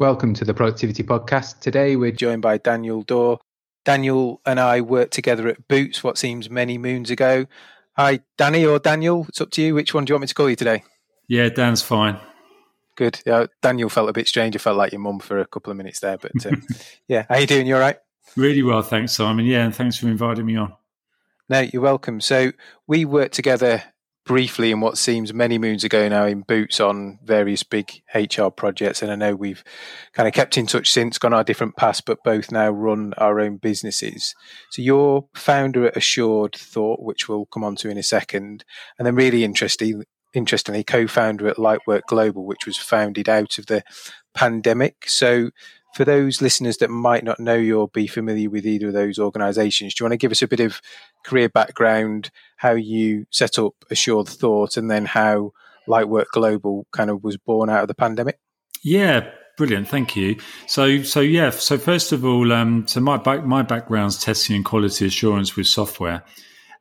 Welcome 0.00 0.32
to 0.36 0.46
the 0.46 0.54
Productivity 0.54 1.02
Podcast. 1.02 1.60
Today 1.60 1.94
we're 1.94 2.10
joined 2.10 2.40
by 2.40 2.56
Daniel 2.56 3.02
Dore. 3.02 3.38
Daniel 3.84 4.40
and 4.46 4.58
I 4.58 4.80
worked 4.80 5.12
together 5.12 5.46
at 5.46 5.68
Boots 5.68 6.02
what 6.02 6.16
seems 6.16 6.48
many 6.48 6.78
moons 6.78 7.10
ago. 7.10 7.44
Hi, 7.98 8.20
Danny 8.38 8.64
or 8.64 8.78
Daniel. 8.78 9.26
It's 9.28 9.42
up 9.42 9.50
to 9.50 9.62
you. 9.62 9.74
Which 9.74 9.92
one 9.92 10.06
do 10.06 10.12
you 10.12 10.14
want 10.14 10.22
me 10.22 10.28
to 10.28 10.34
call 10.34 10.48
you 10.48 10.56
today? 10.56 10.84
Yeah, 11.28 11.50
Dan's 11.50 11.82
fine. 11.82 12.18
Good. 12.96 13.20
Yeah, 13.26 13.44
Daniel 13.60 13.90
felt 13.90 14.08
a 14.08 14.14
bit 14.14 14.26
strange. 14.26 14.56
I 14.56 14.58
felt 14.58 14.78
like 14.78 14.92
your 14.92 15.02
mum 15.02 15.18
for 15.18 15.38
a 15.38 15.46
couple 15.46 15.70
of 15.70 15.76
minutes 15.76 16.00
there, 16.00 16.16
but 16.16 16.46
um, 16.46 16.62
yeah, 17.06 17.26
how 17.28 17.34
are 17.34 17.40
you 17.42 17.46
doing? 17.46 17.66
You 17.66 17.74
all 17.74 17.82
right? 17.82 17.98
Really 18.38 18.62
well, 18.62 18.80
thanks, 18.80 19.12
Simon. 19.12 19.44
Yeah, 19.44 19.66
and 19.66 19.76
thanks 19.76 19.98
for 19.98 20.08
inviting 20.08 20.46
me 20.46 20.56
on. 20.56 20.72
No, 21.50 21.60
you're 21.60 21.82
welcome. 21.82 22.22
So 22.22 22.52
we 22.86 23.04
worked 23.04 23.34
together 23.34 23.82
briefly 24.30 24.70
in 24.70 24.80
what 24.80 24.96
seems 24.96 25.34
many 25.34 25.58
moons 25.58 25.82
ago 25.82 26.08
now 26.08 26.24
in 26.24 26.42
Boots 26.42 26.78
on 26.78 27.18
various 27.24 27.64
big 27.64 28.00
HR 28.14 28.46
projects. 28.46 29.02
And 29.02 29.10
I 29.10 29.16
know 29.16 29.34
we've 29.34 29.64
kind 30.12 30.28
of 30.28 30.34
kept 30.34 30.56
in 30.56 30.68
touch 30.68 30.88
since, 30.88 31.18
gone 31.18 31.34
our 31.34 31.42
different 31.42 31.76
paths, 31.76 32.00
but 32.00 32.22
both 32.22 32.52
now 32.52 32.70
run 32.70 33.12
our 33.18 33.40
own 33.40 33.56
businesses. 33.56 34.36
So 34.70 34.82
you're 34.82 35.26
founder 35.34 35.84
at 35.86 35.96
Assured 35.96 36.54
Thought, 36.54 37.02
which 37.02 37.28
we'll 37.28 37.46
come 37.46 37.64
on 37.64 37.74
to 37.74 37.90
in 37.90 37.98
a 37.98 38.04
second. 38.04 38.64
And 39.00 39.04
then 39.04 39.16
really 39.16 39.42
interesting, 39.42 40.04
interestingly, 40.32 40.84
co-founder 40.84 41.48
at 41.48 41.56
Lightwork 41.56 42.02
Global, 42.06 42.46
which 42.46 42.66
was 42.66 42.76
founded 42.76 43.28
out 43.28 43.58
of 43.58 43.66
the 43.66 43.82
pandemic. 44.32 45.08
So 45.08 45.50
for 45.94 46.04
those 46.04 46.40
listeners 46.40 46.76
that 46.78 46.90
might 46.90 47.24
not 47.24 47.40
know 47.40 47.54
you 47.54 47.80
or 47.80 47.88
be 47.88 48.06
familiar 48.06 48.48
with 48.48 48.66
either 48.66 48.88
of 48.88 48.92
those 48.92 49.18
organizations, 49.18 49.94
do 49.94 50.02
you 50.02 50.04
want 50.06 50.12
to 50.12 50.18
give 50.18 50.30
us 50.30 50.42
a 50.42 50.48
bit 50.48 50.60
of 50.60 50.80
career 51.24 51.48
background, 51.48 52.30
how 52.56 52.72
you 52.72 53.26
set 53.30 53.58
up 53.58 53.74
Assured 53.90 54.28
Thought, 54.28 54.76
and 54.76 54.90
then 54.90 55.04
how 55.04 55.52
Lightwork 55.88 56.26
Global 56.32 56.86
kind 56.92 57.10
of 57.10 57.24
was 57.24 57.36
born 57.36 57.68
out 57.68 57.82
of 57.82 57.88
the 57.88 57.94
pandemic? 57.94 58.38
Yeah, 58.82 59.28
brilliant. 59.56 59.88
Thank 59.88 60.16
you. 60.16 60.36
So, 60.66 61.02
so 61.02 61.20
yeah. 61.20 61.50
So 61.50 61.76
first 61.76 62.12
of 62.12 62.24
all, 62.24 62.52
um, 62.52 62.86
so 62.86 63.00
my 63.00 63.16
back, 63.16 63.44
my 63.44 63.62
background's 63.62 64.22
testing 64.22 64.56
and 64.56 64.64
quality 64.64 65.06
assurance 65.06 65.56
with 65.56 65.66
software, 65.66 66.22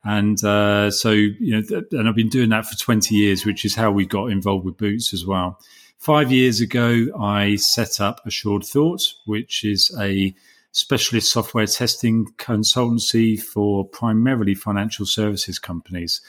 and 0.03 0.41
uh, 0.44 0.91
so 0.91 1.11
you 1.11 1.55
know, 1.55 1.61
th- 1.61 1.85
and 1.91 2.07
I've 2.07 2.16
been 2.16 2.29
doing 2.29 2.49
that 2.49 2.66
for 2.66 2.77
twenty 2.77 3.16
years, 3.16 3.45
which 3.45 3.66
is 3.66 3.75
how 3.75 3.91
we 3.91 4.05
got 4.05 4.27
involved 4.27 4.66
with 4.66 4.77
Boots 4.77 5.13
as 5.13 5.25
well. 5.25 5.59
Five 6.00 6.31
years 6.31 6.61
ago, 6.61 7.08
I 7.19 7.58
set 7.58 8.00
up 8.00 8.25
Assured 8.25 8.64
Thought, 8.64 9.02
which 9.25 9.66
is 9.66 9.94
a 10.00 10.33
specialist 10.72 11.30
software 11.30 11.66
testing 11.66 12.25
consultancy 12.38 13.38
for 13.38 13.86
primarily 13.86 14.56
financial 14.56 15.06
services 15.06 15.59
companies, 15.59 16.22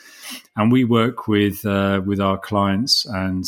and 0.57 0.73
we 0.73 0.83
work 0.83 1.29
with 1.29 1.65
uh, 1.65 2.01
with 2.05 2.21
our 2.21 2.37
clients 2.37 3.07
and 3.07 3.45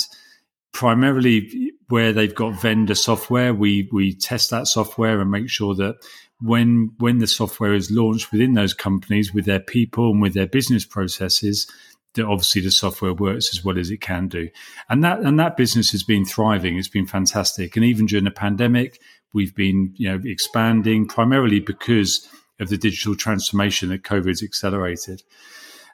primarily 0.70 1.72
where 1.88 2.12
they've 2.12 2.34
got 2.34 2.60
vendor 2.60 2.94
software, 2.94 3.52
we 3.52 3.88
we 3.92 4.14
test 4.14 4.50
that 4.50 4.68
software 4.68 5.20
and 5.20 5.30
make 5.30 5.50
sure 5.50 5.74
that 5.74 5.96
when 6.40 6.92
when 6.98 7.18
the 7.18 7.26
software 7.26 7.74
is 7.74 7.90
launched 7.90 8.30
within 8.30 8.54
those 8.54 8.74
companies 8.74 9.34
with 9.34 9.44
their 9.44 9.60
people 9.60 10.10
and 10.10 10.22
with 10.22 10.34
their 10.34 10.46
business 10.46 10.84
processes, 10.84 11.70
that 12.14 12.26
obviously 12.26 12.62
the 12.62 12.70
software 12.70 13.14
works 13.14 13.50
as 13.56 13.64
well 13.64 13.78
as 13.78 13.90
it 13.90 14.00
can 14.00 14.28
do. 14.28 14.48
And 14.88 15.02
that 15.04 15.20
and 15.20 15.38
that 15.38 15.56
business 15.56 15.90
has 15.92 16.02
been 16.02 16.24
thriving. 16.24 16.76
It's 16.76 16.88
been 16.88 17.06
fantastic. 17.06 17.76
And 17.76 17.84
even 17.84 18.06
during 18.06 18.24
the 18.24 18.30
pandemic, 18.30 19.00
we've 19.32 19.54
been, 19.54 19.92
you 19.96 20.08
know, 20.08 20.20
expanding 20.24 21.06
primarily 21.06 21.60
because 21.60 22.28
of 22.60 22.68
the 22.68 22.78
digital 22.78 23.16
transformation 23.16 23.88
that 23.88 24.02
COVID's 24.02 24.42
accelerated. 24.42 25.22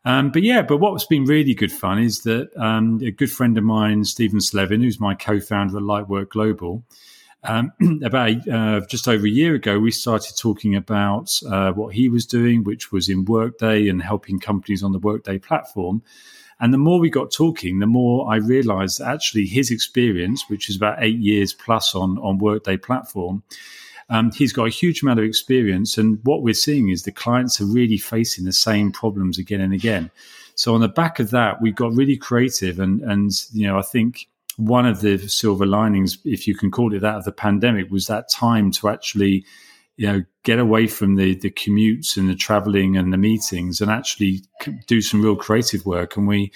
Um, 0.05 0.31
but 0.31 0.43
yeah, 0.43 0.63
but 0.63 0.79
what's 0.79 1.07
been 1.07 1.25
really 1.25 1.55
good 1.55 1.73
fun 1.73 1.99
is 1.99 2.21
that 2.23 2.51
um, 2.57 3.01
a 3.03 3.11
good 3.11 3.31
friend 3.31 3.59
of 3.59 3.65
mine, 3.65 4.05
Stephen 4.05 4.41
Slevin, 4.41 4.81
who's 4.81 5.01
my 5.01 5.15
co-founder 5.15 5.77
at 5.77 5.83
Lightwork 5.83 6.31
Global, 6.31 6.85
um, 7.45 7.73
about 8.05 8.49
uh, 8.49 8.81
just 8.89 9.09
over 9.09 9.27
a 9.27 9.31
year 9.31 9.55
ago, 9.55 9.79
we 9.79 9.91
started 9.91 10.37
talking 10.37 10.75
about 10.75 11.39
uh, 11.49 11.73
what 11.73 11.95
he 11.95 12.09
was 12.09 12.27
doing, 12.27 12.65
which 12.65 12.93
was 12.93 13.09
in 13.09 13.25
Workday 13.25 13.89
and 13.89 14.03
helping 14.03 14.41
companies 14.41 14.83
on 14.83 14.93
the 14.93 14.99
Workday 14.99 15.39
platform. 15.39 16.03
And 16.61 16.75
the 16.75 16.79
more 16.79 16.99
we 16.99 17.09
got 17.09 17.31
talking, 17.31 17.79
the 17.79 17.87
more 17.87 18.33
I 18.33 18.37
realized 18.37 19.01
actually 19.01 19.47
his 19.47 19.71
experience, 19.71 20.45
which 20.49 20.69
is 20.69 20.77
about 20.77 21.01
eight 21.01 21.19
years 21.19 21.53
plus 21.53 21.95
on, 21.95 22.19
on 22.19 22.39
Workday 22.39 22.77
platform, 22.77 23.45
um, 24.11 24.33
he's 24.33 24.53
got 24.53 24.67
a 24.67 24.71
huge 24.71 25.03
amount 25.03 25.21
of 25.21 25.25
experience. 25.25 25.99
And 25.99 26.19
what 26.25 26.43
we're 26.43 26.55
seeing 26.55 26.89
is 26.89 27.03
the 27.03 27.13
clients 27.13 27.61
are 27.61 27.67
really 27.67 27.99
facing 27.99 28.45
the 28.45 28.53
same 28.53 28.91
problems 28.91 29.39
again 29.39 29.61
and 29.61 29.73
again. 29.73 30.11
So 30.55 30.75
on 30.75 30.81
the 30.81 30.89
back 30.89 31.21
of 31.21 31.31
that, 31.31 31.63
we 31.63 31.71
got 31.71 31.95
really 31.95 32.17
creative 32.17 32.81
and, 32.81 33.01
and, 33.03 33.31
you 33.53 33.67
know, 33.67 33.79
I 33.79 33.83
think 33.83 34.29
one 34.59 34.87
of 34.87 35.01
the 35.03 35.19
silver 35.29 35.65
linings, 35.65 36.19
if 36.25 36.49
you 36.49 36.55
can 36.55 36.73
call 36.73 36.93
it 36.93 37.01
that, 37.01 37.15
of 37.15 37.25
the 37.25 37.33
pandemic 37.33 37.91
was 37.91 38.09
that 38.09 38.29
time 38.29 38.73
to 38.73 38.89
actually, 38.89 39.47
you 39.97 40.07
know, 40.09 40.25
get 40.43 40.59
away 40.59 40.89
from 40.89 41.15
the 41.15 41.37
the 41.37 41.51
commutes 41.51 42.17
and 42.17 42.29
the 42.29 42.35
traveling 42.35 42.97
and 42.97 43.13
the 43.13 43.17
meetings 43.17 43.81
and 43.81 43.89
actually 43.89 44.43
do 44.89 45.01
some 45.01 45.23
real 45.23 45.37
creative 45.37 45.87
work. 45.87 46.17
And 46.17 46.27
we 46.27 46.53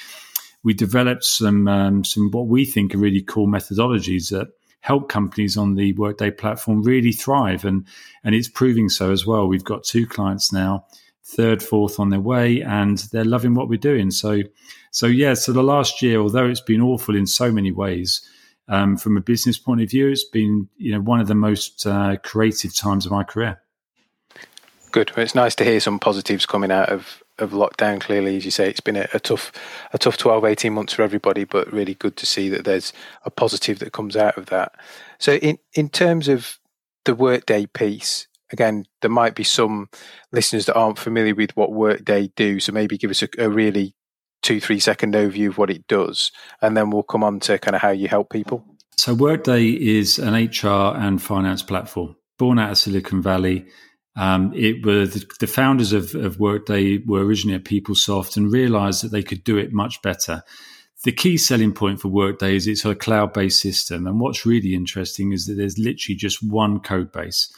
we 0.64 0.74
developed 0.74 1.22
some 1.22 1.68
um, 1.68 2.04
some 2.04 2.32
what 2.32 2.48
we 2.48 2.64
think 2.64 2.92
are 2.92 2.98
really 2.98 3.22
cool 3.22 3.46
methodologies 3.46 4.30
that 4.30 4.48
help 4.80 5.08
companies 5.08 5.56
on 5.56 5.76
the 5.76 5.92
Workday 5.92 6.32
platform 6.32 6.82
really 6.82 7.12
thrive, 7.12 7.64
and 7.64 7.86
and 8.24 8.34
it's 8.34 8.48
proving 8.48 8.88
so 8.88 9.12
as 9.12 9.24
well. 9.24 9.46
We've 9.46 9.62
got 9.62 9.84
two 9.84 10.08
clients 10.08 10.52
now, 10.52 10.86
third, 11.24 11.62
fourth 11.62 11.98
on 12.00 12.10
their 12.10 12.20
way, 12.20 12.62
and 12.62 12.98
they're 13.12 13.24
loving 13.24 13.54
what 13.54 13.68
we're 13.68 13.78
doing. 13.78 14.10
So 14.10 14.42
so 14.92 15.06
yeah, 15.06 15.34
so 15.34 15.52
the 15.52 15.62
last 15.62 16.02
year, 16.02 16.20
although 16.20 16.46
it's 16.46 16.60
been 16.60 16.82
awful 16.82 17.16
in 17.16 17.26
so 17.26 17.50
many 17.50 17.72
ways, 17.72 18.20
um, 18.68 18.96
from 18.96 19.16
a 19.16 19.22
business 19.22 19.58
point 19.58 19.80
of 19.80 19.90
view, 19.90 20.08
it's 20.08 20.24
been 20.24 20.68
you 20.76 20.92
know 20.92 21.00
one 21.00 21.20
of 21.20 21.28
the 21.28 21.34
most 21.34 21.86
uh, 21.86 22.16
creative 22.22 22.76
times 22.76 23.06
of 23.06 23.12
my 23.12 23.24
career. 23.24 23.60
Good. 24.92 25.10
Well, 25.16 25.24
it's 25.24 25.34
nice 25.34 25.54
to 25.56 25.64
hear 25.64 25.80
some 25.80 25.98
positives 25.98 26.44
coming 26.44 26.70
out 26.70 26.90
of, 26.90 27.22
of 27.38 27.52
lockdown. 27.52 27.98
Clearly, 27.98 28.36
as 28.36 28.44
you 28.44 28.50
say, 28.50 28.68
it's 28.68 28.80
been 28.80 28.96
a, 28.96 29.08
a, 29.14 29.20
tough 29.20 29.50
a 29.94 29.98
tough 29.98 30.18
12, 30.18 30.44
18 30.44 30.72
months 30.74 30.92
for 30.92 31.00
everybody, 31.00 31.44
but 31.44 31.72
really 31.72 31.94
good 31.94 32.14
to 32.18 32.26
see 32.26 32.50
that 32.50 32.66
there's 32.66 32.92
a 33.24 33.30
positive 33.30 33.78
that 33.78 33.94
comes 33.94 34.18
out 34.18 34.36
of 34.36 34.46
that. 34.46 34.74
So, 35.18 35.36
in 35.36 35.58
in 35.72 35.88
terms 35.88 36.28
of 36.28 36.58
the 37.04 37.14
workday 37.14 37.64
piece, 37.64 38.26
again, 38.52 38.84
there 39.00 39.10
might 39.10 39.34
be 39.34 39.44
some 39.44 39.88
listeners 40.30 40.66
that 40.66 40.76
aren't 40.76 40.98
familiar 40.98 41.34
with 41.34 41.56
what 41.56 41.72
Workday 41.72 42.30
do. 42.36 42.60
So 42.60 42.72
maybe 42.72 42.98
give 42.98 43.10
us 43.10 43.22
a, 43.22 43.28
a 43.38 43.48
really 43.48 43.94
two, 44.42 44.60
three 44.60 44.80
second 44.80 45.14
overview 45.14 45.48
of 45.48 45.58
what 45.58 45.70
it 45.70 45.86
does, 45.86 46.30
and 46.60 46.76
then 46.76 46.90
we'll 46.90 47.02
come 47.02 47.24
on 47.24 47.40
to 47.40 47.58
kind 47.58 47.74
of 47.74 47.82
how 47.82 47.90
you 47.90 48.08
help 48.08 48.30
people. 48.30 48.64
So, 48.96 49.14
Workday 49.14 49.68
is 49.68 50.18
an 50.18 50.34
HR 50.34 50.96
and 50.96 51.20
finance 51.20 51.62
platform 51.62 52.16
born 52.42 52.58
out 52.58 52.72
of 52.72 52.78
Silicon 52.78 53.22
Valley. 53.22 53.66
Um, 54.16 54.52
it 54.52 54.84
was 54.84 55.24
the 55.38 55.46
founders 55.46 55.92
of, 55.92 56.12
of, 56.16 56.40
Workday 56.40 56.98
were 57.06 57.24
originally 57.24 57.54
at 57.54 57.64
PeopleSoft 57.64 58.36
and 58.36 58.52
realized 58.52 59.04
that 59.04 59.12
they 59.12 59.22
could 59.22 59.44
do 59.44 59.56
it 59.58 59.72
much 59.72 60.02
better. 60.02 60.42
The 61.04 61.12
key 61.12 61.36
selling 61.36 61.72
point 61.72 62.00
for 62.00 62.08
Workday 62.08 62.56
is 62.56 62.66
it's 62.66 62.84
a 62.84 62.96
cloud 62.96 63.32
based 63.32 63.60
system. 63.60 64.08
And 64.08 64.18
what's 64.18 64.44
really 64.44 64.74
interesting 64.74 65.32
is 65.32 65.46
that 65.46 65.54
there's 65.54 65.78
literally 65.78 66.16
just 66.16 66.42
one 66.42 66.80
code 66.80 67.12
base. 67.12 67.48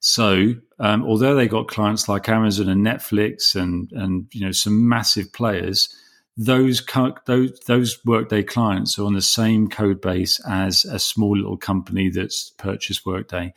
So, 0.00 0.54
um, 0.78 1.04
although 1.04 1.34
they 1.34 1.48
got 1.48 1.68
clients 1.68 2.08
like 2.08 2.28
Amazon 2.28 2.68
and 2.68 2.86
Netflix 2.86 3.54
and, 3.56 3.90
and 3.92 4.26
you 4.32 4.44
know 4.44 4.52
some 4.52 4.88
massive 4.88 5.32
players, 5.32 5.92
those 6.36 6.82
those 7.26 7.58
those 7.66 8.04
workday 8.04 8.44
clients 8.44 8.98
are 8.98 9.04
on 9.04 9.14
the 9.14 9.22
same 9.22 9.68
code 9.68 10.00
base 10.00 10.40
as 10.48 10.84
a 10.84 10.98
small 10.98 11.36
little 11.36 11.56
company 11.56 12.10
that's 12.10 12.50
purchased 12.58 13.04
workday. 13.04 13.52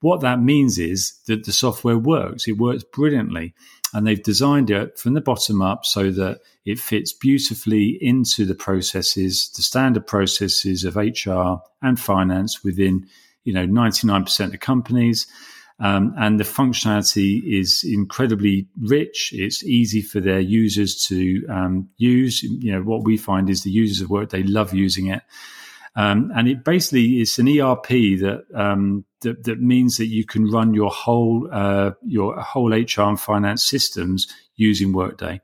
What 0.00 0.20
that 0.20 0.42
means 0.42 0.78
is 0.78 1.14
that 1.26 1.44
the 1.44 1.52
software 1.52 1.96
works. 1.96 2.46
It 2.46 2.58
works 2.58 2.84
brilliantly. 2.84 3.54
And 3.94 4.06
they've 4.06 4.22
designed 4.22 4.70
it 4.70 4.98
from 4.98 5.14
the 5.14 5.20
bottom 5.20 5.62
up 5.62 5.86
so 5.86 6.10
that 6.10 6.40
it 6.64 6.80
fits 6.80 7.12
beautifully 7.12 7.96
into 8.00 8.44
the 8.44 8.54
processes 8.54 9.50
the 9.54 9.62
standard 9.62 10.06
processes 10.06 10.84
of 10.84 10.96
hr 10.96 11.62
and 11.80 12.00
finance 12.00 12.64
within 12.64 13.06
you 13.44 13.52
know 13.52 13.66
99% 13.66 14.52
of 14.52 14.60
companies 14.60 15.26
um, 15.80 16.14
and 16.16 16.38
the 16.38 16.44
functionality 16.44 17.42
is 17.44 17.84
incredibly 17.84 18.68
rich. 18.80 19.32
It's 19.34 19.64
easy 19.64 20.02
for 20.02 20.20
their 20.20 20.40
users 20.40 21.04
to 21.06 21.44
um, 21.48 21.88
use. 21.96 22.42
You 22.42 22.72
know, 22.72 22.82
what 22.82 23.04
we 23.04 23.16
find 23.16 23.50
is 23.50 23.62
the 23.62 23.70
users 23.70 24.00
of 24.00 24.10
Work, 24.10 24.30
they 24.30 24.44
love 24.44 24.72
using 24.72 25.08
it. 25.08 25.22
Um, 25.96 26.32
and 26.34 26.48
it 26.48 26.64
basically 26.64 27.20
is 27.20 27.38
an 27.38 27.48
ERP 27.48 27.88
that, 27.88 28.44
um, 28.54 29.04
that, 29.20 29.44
that 29.44 29.60
means 29.60 29.96
that 29.98 30.06
you 30.06 30.24
can 30.24 30.50
run 30.50 30.74
your 30.74 30.90
whole 30.90 31.48
uh, 31.50 31.92
your 32.04 32.40
whole 32.40 32.72
HR 32.72 33.02
and 33.02 33.20
finance 33.20 33.64
systems 33.64 34.26
using 34.56 34.92
Workday 34.92 35.40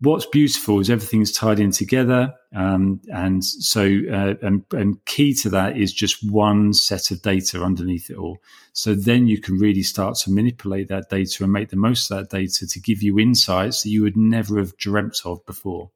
what's 0.00 0.26
beautiful 0.26 0.80
is 0.80 0.90
everything's 0.90 1.32
tied 1.32 1.58
in 1.58 1.70
together. 1.70 2.34
Um, 2.54 3.00
and 3.12 3.44
so, 3.44 3.82
uh, 3.82 4.34
and, 4.42 4.64
and 4.72 5.04
key 5.06 5.34
to 5.34 5.50
that 5.50 5.76
is 5.76 5.92
just 5.92 6.30
one 6.30 6.72
set 6.72 7.10
of 7.10 7.22
data 7.22 7.62
underneath 7.62 8.10
it 8.10 8.16
all. 8.16 8.38
So 8.72 8.94
then 8.94 9.26
you 9.26 9.40
can 9.40 9.58
really 9.58 9.82
start 9.82 10.16
to 10.18 10.30
manipulate 10.30 10.88
that 10.88 11.08
data 11.08 11.44
and 11.44 11.52
make 11.52 11.70
the 11.70 11.76
most 11.76 12.10
of 12.10 12.18
that 12.18 12.30
data 12.30 12.66
to 12.66 12.80
give 12.80 13.02
you 13.02 13.18
insights 13.18 13.82
that 13.82 13.90
you 13.90 14.02
would 14.02 14.16
never 14.16 14.58
have 14.58 14.76
dreamt 14.76 15.22
of 15.24 15.44
before. 15.46 15.90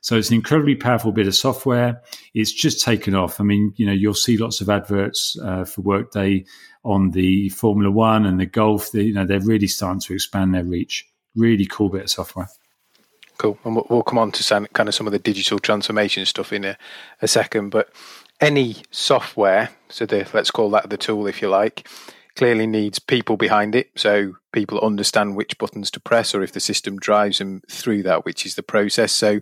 So 0.00 0.16
it's 0.16 0.28
an 0.28 0.36
incredibly 0.36 0.76
powerful 0.76 1.10
bit 1.10 1.26
of 1.26 1.34
software. 1.34 2.02
It's 2.34 2.52
just 2.52 2.84
taken 2.84 3.14
off. 3.14 3.40
I 3.40 3.44
mean, 3.44 3.72
you 3.76 3.86
know, 3.86 3.92
you'll 3.92 4.14
see 4.14 4.36
lots 4.36 4.60
of 4.60 4.70
adverts 4.70 5.36
uh, 5.42 5.64
for 5.64 5.80
Workday 5.82 6.44
on 6.84 7.10
the 7.10 7.48
Formula 7.48 7.90
One 7.90 8.24
and 8.24 8.38
the 8.38 8.46
golf. 8.46 8.94
you 8.94 9.12
know, 9.12 9.26
they're 9.26 9.40
really 9.40 9.66
starting 9.66 10.00
to 10.02 10.14
expand 10.14 10.54
their 10.54 10.64
reach. 10.64 11.06
Really 11.34 11.66
cool 11.66 11.88
bit 11.88 12.02
of 12.02 12.10
software. 12.10 12.48
Cool. 13.38 13.58
And 13.64 13.80
we'll 13.88 14.02
come 14.02 14.18
on 14.18 14.32
to 14.32 14.42
some, 14.42 14.66
kind 14.66 14.88
of 14.88 14.94
some 14.94 15.06
of 15.06 15.12
the 15.12 15.18
digital 15.18 15.60
transformation 15.60 16.26
stuff 16.26 16.52
in 16.52 16.64
a, 16.64 16.76
a 17.22 17.28
second. 17.28 17.70
But 17.70 17.90
any 18.40 18.76
software, 18.90 19.70
so 19.88 20.06
the, 20.06 20.28
let's 20.32 20.50
call 20.50 20.70
that 20.70 20.90
the 20.90 20.96
tool 20.96 21.26
if 21.28 21.40
you 21.40 21.48
like, 21.48 21.88
clearly 22.34 22.66
needs 22.66 22.98
people 22.98 23.36
behind 23.36 23.74
it. 23.74 23.90
So 23.96 24.34
people 24.52 24.80
understand 24.80 25.36
which 25.36 25.56
buttons 25.56 25.90
to 25.92 26.00
press 26.00 26.34
or 26.34 26.42
if 26.42 26.52
the 26.52 26.60
system 26.60 26.96
drives 26.96 27.38
them 27.38 27.62
through 27.70 28.02
that, 28.04 28.24
which 28.24 28.44
is 28.44 28.56
the 28.56 28.62
process. 28.62 29.12
So 29.12 29.40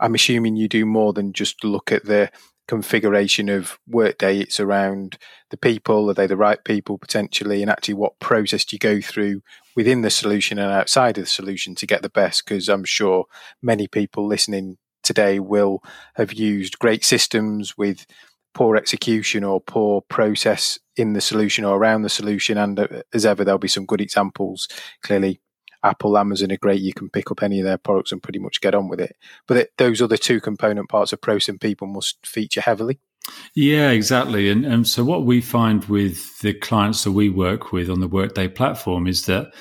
I'm 0.00 0.14
assuming 0.16 0.56
you 0.56 0.68
do 0.68 0.84
more 0.84 1.12
than 1.12 1.32
just 1.32 1.62
look 1.62 1.92
at 1.92 2.04
the 2.04 2.30
configuration 2.66 3.48
of 3.48 3.78
Workday. 3.86 4.38
It's 4.38 4.58
around 4.58 5.18
the 5.50 5.56
people. 5.56 6.10
Are 6.10 6.14
they 6.14 6.26
the 6.26 6.36
right 6.36 6.62
people 6.64 6.98
potentially? 6.98 7.62
And 7.62 7.70
actually, 7.70 7.94
what 7.94 8.18
process 8.18 8.64
do 8.64 8.74
you 8.74 8.80
go 8.80 9.00
through 9.00 9.42
within 9.76 10.02
the 10.02 10.10
solution 10.10 10.58
and 10.58 10.72
outside 10.72 11.18
of 11.18 11.24
the 11.24 11.30
solution 11.30 11.74
to 11.76 11.86
get 11.86 12.02
the 12.02 12.10
best? 12.10 12.44
Because 12.44 12.68
I'm 12.68 12.84
sure 12.84 13.26
many 13.62 13.88
people 13.88 14.26
listening 14.26 14.78
today 15.02 15.40
will 15.40 15.82
have 16.14 16.32
used 16.32 16.78
great 16.78 17.04
systems 17.04 17.76
with 17.76 18.06
poor 18.54 18.76
execution 18.76 19.44
or 19.44 19.60
poor 19.60 20.02
process 20.02 20.78
in 20.96 21.14
the 21.14 21.20
solution 21.20 21.64
or 21.64 21.76
around 21.76 22.02
the 22.02 22.08
solution. 22.08 22.58
And 22.58 22.78
uh, 22.78 22.88
as 23.12 23.24
ever, 23.24 23.44
there'll 23.44 23.58
be 23.58 23.68
some 23.68 23.86
good 23.86 24.00
examples. 24.00 24.68
Clearly, 25.02 25.40
Apple, 25.82 26.16
Amazon 26.16 26.52
are 26.52 26.58
great. 26.58 26.80
You 26.80 26.92
can 26.92 27.08
pick 27.10 27.30
up 27.30 27.42
any 27.42 27.58
of 27.58 27.64
their 27.64 27.78
products 27.78 28.12
and 28.12 28.22
pretty 28.22 28.38
much 28.38 28.60
get 28.60 28.74
on 28.74 28.88
with 28.88 29.00
it. 29.00 29.16
But 29.48 29.70
those 29.78 30.00
other 30.00 30.16
two 30.16 30.40
component 30.40 30.88
parts 30.88 31.12
of 31.12 31.20
Process 31.20 31.48
and 31.48 31.60
People 31.60 31.88
must 31.88 32.24
feature 32.26 32.60
heavily. 32.60 33.00
Yeah, 33.54 33.90
exactly. 33.90 34.50
And, 34.50 34.64
and 34.64 34.86
so 34.86 35.04
what 35.04 35.24
we 35.24 35.40
find 35.40 35.84
with 35.84 36.40
the 36.40 36.54
clients 36.54 37.04
that 37.04 37.12
we 37.12 37.28
work 37.28 37.72
with 37.72 37.90
on 37.90 38.00
the 38.00 38.08
Workday 38.08 38.48
platform 38.48 39.06
is 39.06 39.26
that 39.26 39.52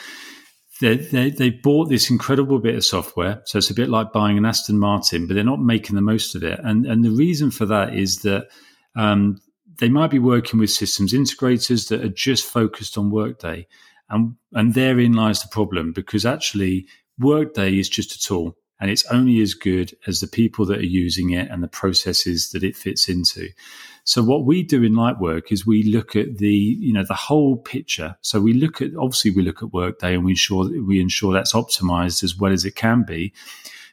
they, 0.80 0.98
they, 0.98 1.30
they 1.30 1.50
bought 1.52 1.90
this 1.90 2.10
incredible 2.10 2.60
bit 2.60 2.75
of 2.75 2.86
software. 2.86 3.42
So 3.46 3.60
it's 3.60 3.69
a 3.69 3.75
bit 3.75 3.90
like 3.90 4.13
buying 4.13 4.38
an 4.38 4.46
Aston 4.46 4.80
Martin, 4.80 5.28
but 5.28 5.36
they're 5.36 5.44
not 5.44 5.62
making 5.62 5.96
the 5.96 6.02
most 6.02 6.36
of 6.36 6.44
it. 6.44 6.60
And, 6.63 6.86
and 6.86 7.04
the 7.04 7.12
reason 7.12 7.52
for 7.52 7.66
that 7.68 7.94
is 7.94 8.19
that 8.19 8.48
um, 8.96 9.40
they 9.78 9.90
might 9.90 10.10
be 10.10 10.19
working 10.19 10.60
with 10.60 10.72
systems 10.72 11.14
integrators 11.14 11.90
that 11.90 12.04
are 12.04 12.10
just 12.10 12.46
focused 12.46 12.98
on 12.98 13.12
Workday. 13.12 13.68
And, 14.10 14.36
and 14.54 14.74
therein 14.74 15.14
lies 15.14 15.42
the 15.42 15.50
problem 15.50 15.94
because 15.94 16.25
actually 16.25 16.88
Workday 17.19 17.78
is 17.78 17.90
just 17.90 18.16
a 18.16 18.19
tool 18.19 18.57
and 18.81 18.89
it's 18.89 19.06
only 19.06 19.39
as 19.42 19.54
good 19.54 19.95
as 20.07 20.19
the 20.19 20.28
people 20.28 20.66
that 20.66 20.80
are 20.80 20.83
using 20.83 21.30
it 21.30 21.50
and 21.50 21.62
the 21.62 21.68
processes 21.68 22.50
that 22.50 22.63
it 22.63 22.75
fits 22.75 23.07
into. 23.07 23.48
So 24.04 24.24
what 24.24 24.45
we 24.45 24.63
do 24.63 24.81
in 24.81 24.94
Lightwork 24.94 25.51
is 25.51 25.66
we 25.66 25.83
look 25.83 26.16
at 26.16 26.39
the 26.39 26.51
you 26.51 26.92
know 26.92 27.06
the 27.07 27.13
whole 27.13 27.57
picture. 27.57 28.18
So 28.22 28.42
we 28.42 28.54
look 28.54 28.81
at 28.81 28.89
obviously 29.00 29.31
we 29.31 29.44
look 29.44 29.62
at 29.62 29.72
Workday 29.72 30.16
and 30.16 30.25
we 30.25 30.31
ensure 30.31 30.66
we 30.83 31.00
ensure 31.00 31.31
that's 31.31 31.54
optimized 31.54 32.24
as 32.24 32.36
well 32.36 32.51
as 32.51 32.66
it 32.66 32.75
can 32.75 33.04
be. 33.04 33.33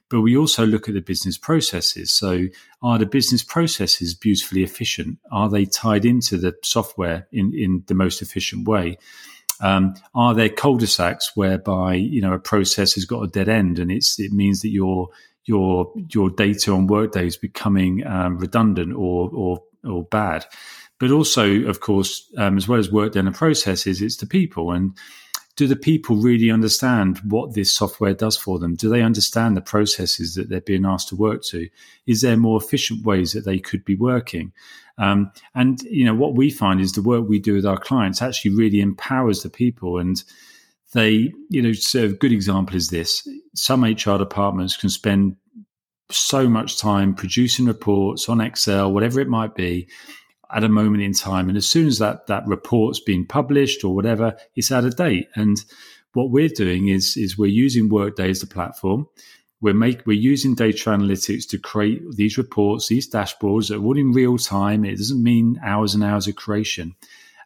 But 0.09 0.23
we 0.23 0.35
also 0.39 0.65
look 0.65 0.89
at 0.89 0.95
the 0.95 1.03
business 1.03 1.37
processes. 1.37 2.11
So 2.11 2.47
are 2.81 2.99
the 2.99 3.05
business 3.05 3.43
processes 3.43 4.15
beautifully 4.15 4.63
efficient? 4.63 5.19
Are 5.31 5.51
they 5.51 5.67
tied 5.67 6.07
into 6.07 6.39
the 6.39 6.55
software 6.63 7.29
in, 7.31 7.53
in 7.55 7.85
the 7.89 7.95
most 7.95 8.23
efficient 8.23 8.67
way? 8.67 8.97
Um, 9.61 9.95
are 10.15 10.35
there 10.35 10.49
cul-de-sacs 10.49 11.33
whereby 11.35 11.95
you 11.95 12.21
know 12.21 12.33
a 12.33 12.39
process 12.39 12.95
has 12.95 13.05
got 13.05 13.23
a 13.23 13.29
dead 13.29 13.49
end 13.49 13.79
and 13.79 13.91
it's 13.91 14.19
it 14.21 14.33
means 14.33 14.63
that 14.63 14.71
your 14.71 15.09
your 15.45 15.93
your 16.11 16.31
data 16.31 16.73
on 16.73 16.87
Workday 16.87 17.27
is 17.27 17.37
becoming 17.37 18.07
um, 18.07 18.39
redundant 18.39 18.95
or 18.95 19.31
or 19.33 19.63
or 19.85 20.05
bad? 20.05 20.47
But 21.01 21.11
also, 21.13 21.63
of 21.67 21.81
course, 21.81 22.29
um, 22.37 22.57
as 22.57 22.67
well 22.67 22.79
as 22.79 22.91
Workday 22.91 23.21
and 23.21 23.29
the 23.29 23.33
processes, 23.33 24.03
it's 24.03 24.17
the 24.17 24.27
people 24.27 24.73
and 24.73 24.97
do 25.59 25.67
the 25.67 25.75
people 25.75 26.15
really 26.15 26.53
understand 26.53 27.19
what 27.25 27.55
this 27.55 27.73
software 27.73 28.15
does 28.15 28.37
for 28.37 28.61
them? 28.61 28.77
Do 28.77 28.89
they 28.89 29.03
understand 29.03 29.57
the 29.57 29.61
processes 29.61 30.37
that 30.37 30.49
they're 30.49 30.61
being 30.61 30.87
asked 30.87 31.09
to 31.09 31.17
work 31.17 31.43
to? 31.47 31.69
Is 32.07 32.21
there 32.21 32.37
more 32.37 32.63
efficient 32.63 33.05
ways 33.05 33.33
that 33.33 33.45
they 33.45 33.59
could 33.59 33.85
be 33.85 33.97
working? 33.97 34.53
Um, 34.99 35.33
and 35.57 35.83
you 35.83 36.05
know 36.05 36.15
what 36.15 36.37
we 36.37 36.49
find 36.51 36.81
is 36.81 36.93
the 36.93 37.03
work 37.03 37.29
we 37.29 37.41
do 37.41 37.55
with 37.55 37.67
our 37.67 37.77
clients 37.77 38.23
actually 38.23 38.55
really 38.55 38.81
empowers 38.81 39.43
the 39.43 39.51
people 39.51 39.99
and 39.99 40.23
they 40.93 41.33
you 41.51 41.61
know 41.61 41.73
so 41.73 42.05
a 42.05 42.09
good 42.09 42.33
example 42.33 42.75
is 42.75 42.89
this 42.89 43.29
some 43.55 43.85
hr 43.85 44.19
departments 44.19 44.77
can 44.77 44.89
spend 44.89 45.37
so 46.11 46.49
much 46.49 46.79
time 46.79 47.15
producing 47.15 47.67
reports 47.67 48.29
on 48.29 48.41
excel 48.41 48.91
whatever 48.91 49.21
it 49.21 49.29
might 49.29 49.55
be 49.55 49.87
at 50.51 50.65
a 50.65 50.69
moment 50.69 51.03
in 51.03 51.13
time. 51.13 51.49
And 51.49 51.59
as 51.59 51.67
soon 51.67 51.87
as 51.87 51.99
that 51.99 52.27
that 52.27 52.47
report's 52.47 53.01
been 53.01 53.27
published 53.27 53.85
or 53.85 53.95
whatever, 53.95 54.37
it's 54.55 54.73
out 54.73 54.85
of 54.85 54.97
date. 54.97 55.29
And 55.35 55.57
what 56.15 56.31
we're 56.31 56.49
doing 56.49 56.89
is 56.89 57.17
is 57.17 57.39
we're 57.39 57.47
using 57.47 57.89
Workday 57.89 58.31
as 58.31 58.41
the 58.41 58.47
platform. 58.47 59.07
We're 59.61 59.75
make 59.75 60.07
we're 60.07 60.13
using 60.13 60.55
data 60.55 60.91
analytics 60.91 61.49
to 61.49 61.59
create 61.59 62.03
these 62.13 62.39
reports, 62.39 62.89
these 62.89 63.11
dashboards 63.11 63.69
that 63.69 63.79
are 63.79 63.85
all 63.85 63.99
in 63.99 64.13
real 64.13 64.39
time. 64.39 64.85
It 64.85 64.97
doesn't 64.97 65.23
mean 65.23 65.59
hours 65.63 65.95
and 65.95 66.05
hours 66.05 66.29
of 66.29 66.37
creation. 66.37 66.95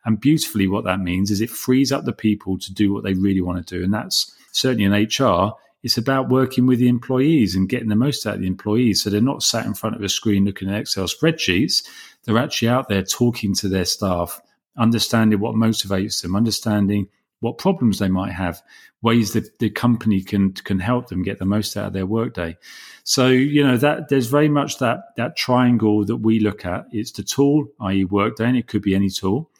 And 0.04 0.20
beautifully, 0.20 0.66
what 0.66 0.84
that 0.84 1.00
means 1.00 1.30
is 1.30 1.40
it 1.40 1.50
frees 1.50 1.92
up 1.92 2.04
the 2.04 2.12
people 2.12 2.58
to 2.58 2.72
do 2.72 2.92
what 2.92 3.04
they 3.04 3.14
really 3.14 3.40
want 3.40 3.64
to 3.66 3.78
do. 3.78 3.84
And 3.84 3.94
that's 3.94 4.34
certainly 4.50 4.84
in 4.84 4.92
HR. 4.92 5.52
It's 5.82 5.98
about 5.98 6.28
working 6.28 6.66
with 6.66 6.78
the 6.78 6.88
employees 6.88 7.56
and 7.56 7.68
getting 7.68 7.88
the 7.88 7.96
most 7.96 8.26
out 8.26 8.36
of 8.36 8.40
the 8.40 8.46
employees. 8.46 9.02
So 9.02 9.10
they're 9.10 9.20
not 9.20 9.42
sat 9.42 9.66
in 9.66 9.74
front 9.74 9.96
of 9.96 10.02
a 10.02 10.08
screen 10.08 10.44
looking 10.44 10.70
at 10.70 10.80
Excel 10.80 11.06
spreadsheets 11.06 11.82
they're 12.24 12.38
actually 12.38 12.68
out 12.68 12.88
there 12.88 13.02
talking 13.02 13.54
to 13.56 13.68
their 13.68 13.84
staff, 13.84 14.40
understanding 14.76 15.40
what 15.40 15.54
motivates 15.54 16.22
them, 16.22 16.36
understanding 16.36 17.08
what 17.40 17.58
problems 17.58 17.98
they 17.98 18.08
might 18.08 18.32
have, 18.32 18.62
ways 19.02 19.32
that 19.32 19.58
the 19.58 19.68
company 19.68 20.22
can 20.22 20.52
can 20.52 20.78
help 20.78 21.08
them 21.08 21.24
get 21.24 21.40
the 21.40 21.44
most 21.44 21.76
out 21.76 21.88
of 21.88 21.92
their 21.92 22.06
workday. 22.06 22.56
So 23.02 23.28
you 23.28 23.66
know 23.66 23.76
that 23.76 24.08
there's 24.08 24.28
very 24.28 24.48
much 24.48 24.78
that 24.78 25.00
that 25.16 25.36
triangle 25.36 26.04
that 26.04 26.18
we 26.18 26.38
look 26.38 26.64
at. 26.64 26.86
It's 26.92 27.12
the 27.12 27.24
tool, 27.24 27.66
i.e., 27.80 28.04
workday, 28.04 28.44
and 28.44 28.56
it 28.56 28.68
could 28.68 28.82
be 28.82 28.94
any 28.94 29.10
tool. 29.10 29.50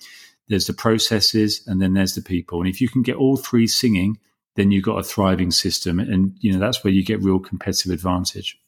There's 0.48 0.66
the 0.66 0.74
processes, 0.74 1.62
and 1.66 1.82
then 1.82 1.94
there's 1.94 2.14
the 2.14 2.22
people. 2.22 2.60
And 2.60 2.68
if 2.68 2.80
you 2.80 2.88
can 2.88 3.02
get 3.02 3.16
all 3.16 3.36
three 3.36 3.66
singing, 3.66 4.18
then 4.54 4.70
you've 4.70 4.84
got 4.84 4.98
a 4.98 5.02
thriving 5.02 5.50
system, 5.50 5.98
and 5.98 6.36
you 6.40 6.52
know 6.52 6.58
that's 6.58 6.84
where 6.84 6.92
you 6.92 7.04
get 7.04 7.22
real 7.22 7.38
competitive 7.38 7.92
advantage. 7.92 8.58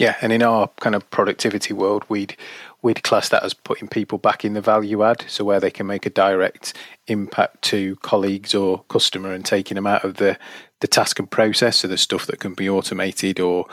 Yeah, 0.00 0.16
and 0.22 0.32
in 0.32 0.42
our 0.42 0.68
kind 0.80 0.96
of 0.96 1.08
productivity 1.10 1.74
world, 1.74 2.04
we'd 2.08 2.34
we'd 2.80 3.02
class 3.02 3.28
that 3.28 3.42
as 3.42 3.52
putting 3.52 3.86
people 3.86 4.16
back 4.16 4.46
in 4.46 4.54
the 4.54 4.62
value 4.62 5.02
add, 5.04 5.26
so 5.28 5.44
where 5.44 5.60
they 5.60 5.70
can 5.70 5.86
make 5.86 6.06
a 6.06 6.10
direct 6.10 6.74
impact 7.06 7.60
to 7.62 7.96
colleagues 7.96 8.54
or 8.54 8.82
customer 8.84 9.32
and 9.32 9.44
taking 9.44 9.74
them 9.74 9.86
out 9.86 10.02
of 10.02 10.14
the 10.14 10.38
the 10.80 10.88
task 10.88 11.18
and 11.18 11.30
process, 11.30 11.78
so 11.78 11.88
the 11.88 11.98
stuff 11.98 12.26
that 12.26 12.40
can 12.40 12.54
be 12.54 12.68
automated 12.68 13.38
or 13.38 13.66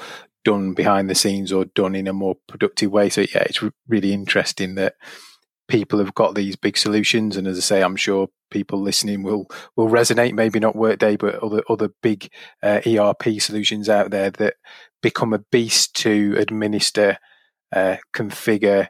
done 0.44 0.74
behind 0.74 1.10
the 1.10 1.16
scenes 1.16 1.54
or 1.54 1.64
done 1.64 1.96
in 1.96 2.08
a 2.08 2.14
more 2.14 2.36
productive 2.48 2.92
way. 2.92 3.10
So 3.10 3.22
yeah, 3.22 3.44
it's 3.44 3.64
really 3.88 4.12
interesting 4.12 4.76
that 4.76 4.96
people 5.70 6.00
have 6.00 6.14
got 6.14 6.36
these 6.36 6.58
big 6.58 6.78
solutions, 6.78 7.38
and 7.38 7.48
as 7.48 7.58
I 7.58 7.62
say, 7.62 7.82
I'm 7.82 7.96
sure 7.96 8.28
people 8.50 8.82
listening 8.82 9.24
will 9.24 9.48
will 9.76 9.90
resonate. 9.90 10.34
Maybe 10.34 10.60
not 10.60 10.76
Workday, 10.76 11.16
but 11.16 11.36
other 11.36 11.64
other 11.70 11.90
big 12.02 12.30
uh, 12.64 12.82
ERP 12.86 13.40
solutions 13.40 13.90
out 13.90 14.12
there 14.12 14.32
that 14.32 14.56
become 15.02 15.34
a 15.34 15.44
beast 15.52 15.96
to 15.98 16.36
administer, 16.38 17.18
uh, 17.76 17.98
configure, 18.14 18.88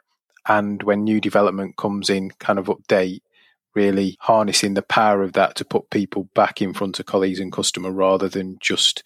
and 0.48 0.84
when 0.84 1.04
new 1.04 1.22
development 1.22 1.78
comes 1.78 2.10
in, 2.10 2.32
kind 2.40 2.60
of 2.60 2.66
update. 2.66 3.22
Really 3.76 4.18
harnessing 4.22 4.74
the 4.74 4.82
power 4.82 5.22
of 5.22 5.34
that 5.34 5.56
to 5.58 5.66
put 5.66 5.92
people 5.92 6.30
back 6.34 6.64
in 6.64 6.74
front 6.74 7.00
of 7.00 7.06
colleagues 7.06 7.40
and 7.40 7.52
customer 7.52 7.92
rather 7.92 8.28
than 8.28 8.58
just 8.60 9.04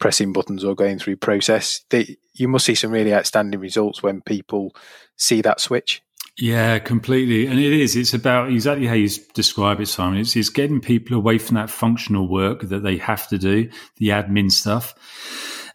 pressing 0.00 0.32
buttons 0.32 0.64
or 0.64 0.74
going 0.74 0.98
through 0.98 1.16
process. 1.16 1.84
They, 1.90 2.16
you 2.32 2.48
must 2.48 2.66
see 2.66 2.74
some 2.74 2.90
really 2.90 3.14
outstanding 3.14 3.60
results 3.60 4.02
when 4.02 4.22
people 4.22 4.74
see 5.16 5.40
that 5.42 5.60
switch. 5.60 6.02
Yeah, 6.36 6.80
completely. 6.80 7.46
And 7.46 7.60
it 7.60 7.72
is. 7.72 7.94
It's 7.94 8.12
about 8.12 8.50
exactly 8.50 8.86
how 8.86 8.94
you 8.94 9.08
describe 9.34 9.80
it, 9.80 9.86
Simon. 9.86 10.18
It's, 10.18 10.34
it's 10.34 10.48
getting 10.48 10.80
people 10.80 11.16
away 11.16 11.38
from 11.38 11.54
that 11.54 11.70
functional 11.70 12.28
work 12.28 12.62
that 12.62 12.82
they 12.82 12.96
have 12.96 13.28
to 13.28 13.38
do, 13.38 13.70
the 13.98 14.08
admin 14.08 14.50
stuff, 14.50 14.94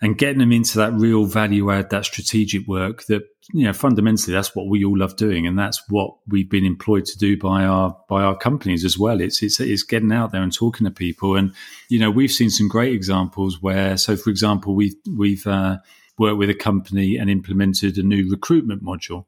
and 0.02 0.18
getting 0.18 0.40
them 0.40 0.52
into 0.52 0.78
that 0.80 0.92
real 0.94 1.24
value 1.24 1.72
add, 1.72 1.92
that 1.92 2.04
strategic 2.04 2.68
work 2.68 3.06
that, 3.06 3.24
you 3.54 3.64
know, 3.64 3.74
fundamentally 3.74 4.34
that's 4.34 4.54
what 4.54 4.68
we 4.68 4.84
all 4.84 4.98
love 4.98 5.16
doing. 5.16 5.48
And 5.48 5.58
that's 5.58 5.82
what 5.90 6.18
we've 6.28 6.50
been 6.50 6.66
employed 6.66 7.06
to 7.06 7.18
do 7.18 7.38
by 7.38 7.64
our, 7.64 7.98
by 8.10 8.22
our 8.24 8.36
companies 8.38 8.84
as 8.84 8.98
well. 8.98 9.22
It's, 9.22 9.42
it's, 9.42 9.62
it's 9.62 9.84
getting 9.84 10.12
out 10.12 10.34
there 10.34 10.44
and 10.44 10.54
talking 10.54 10.84
to 10.84 10.92
people. 10.92 11.38
And, 11.38 11.54
you 11.88 12.00
know, 12.00 12.12
we've 12.12 12.32
seen 12.32 12.50
some 12.50 12.68
great 12.68 12.94
examples 12.94 13.62
where, 13.62 13.96
so 13.98 14.18
for 14.18 14.30
example, 14.30 14.76
we've, 14.76 14.96
we've, 15.10 15.48
uh, 15.48 15.78
worked 16.18 16.38
with 16.38 16.50
a 16.50 16.54
company 16.54 17.16
and 17.16 17.30
implemented 17.30 17.98
a 17.98 18.04
new 18.04 18.30
recruitment 18.30 18.84
module. 18.84 19.26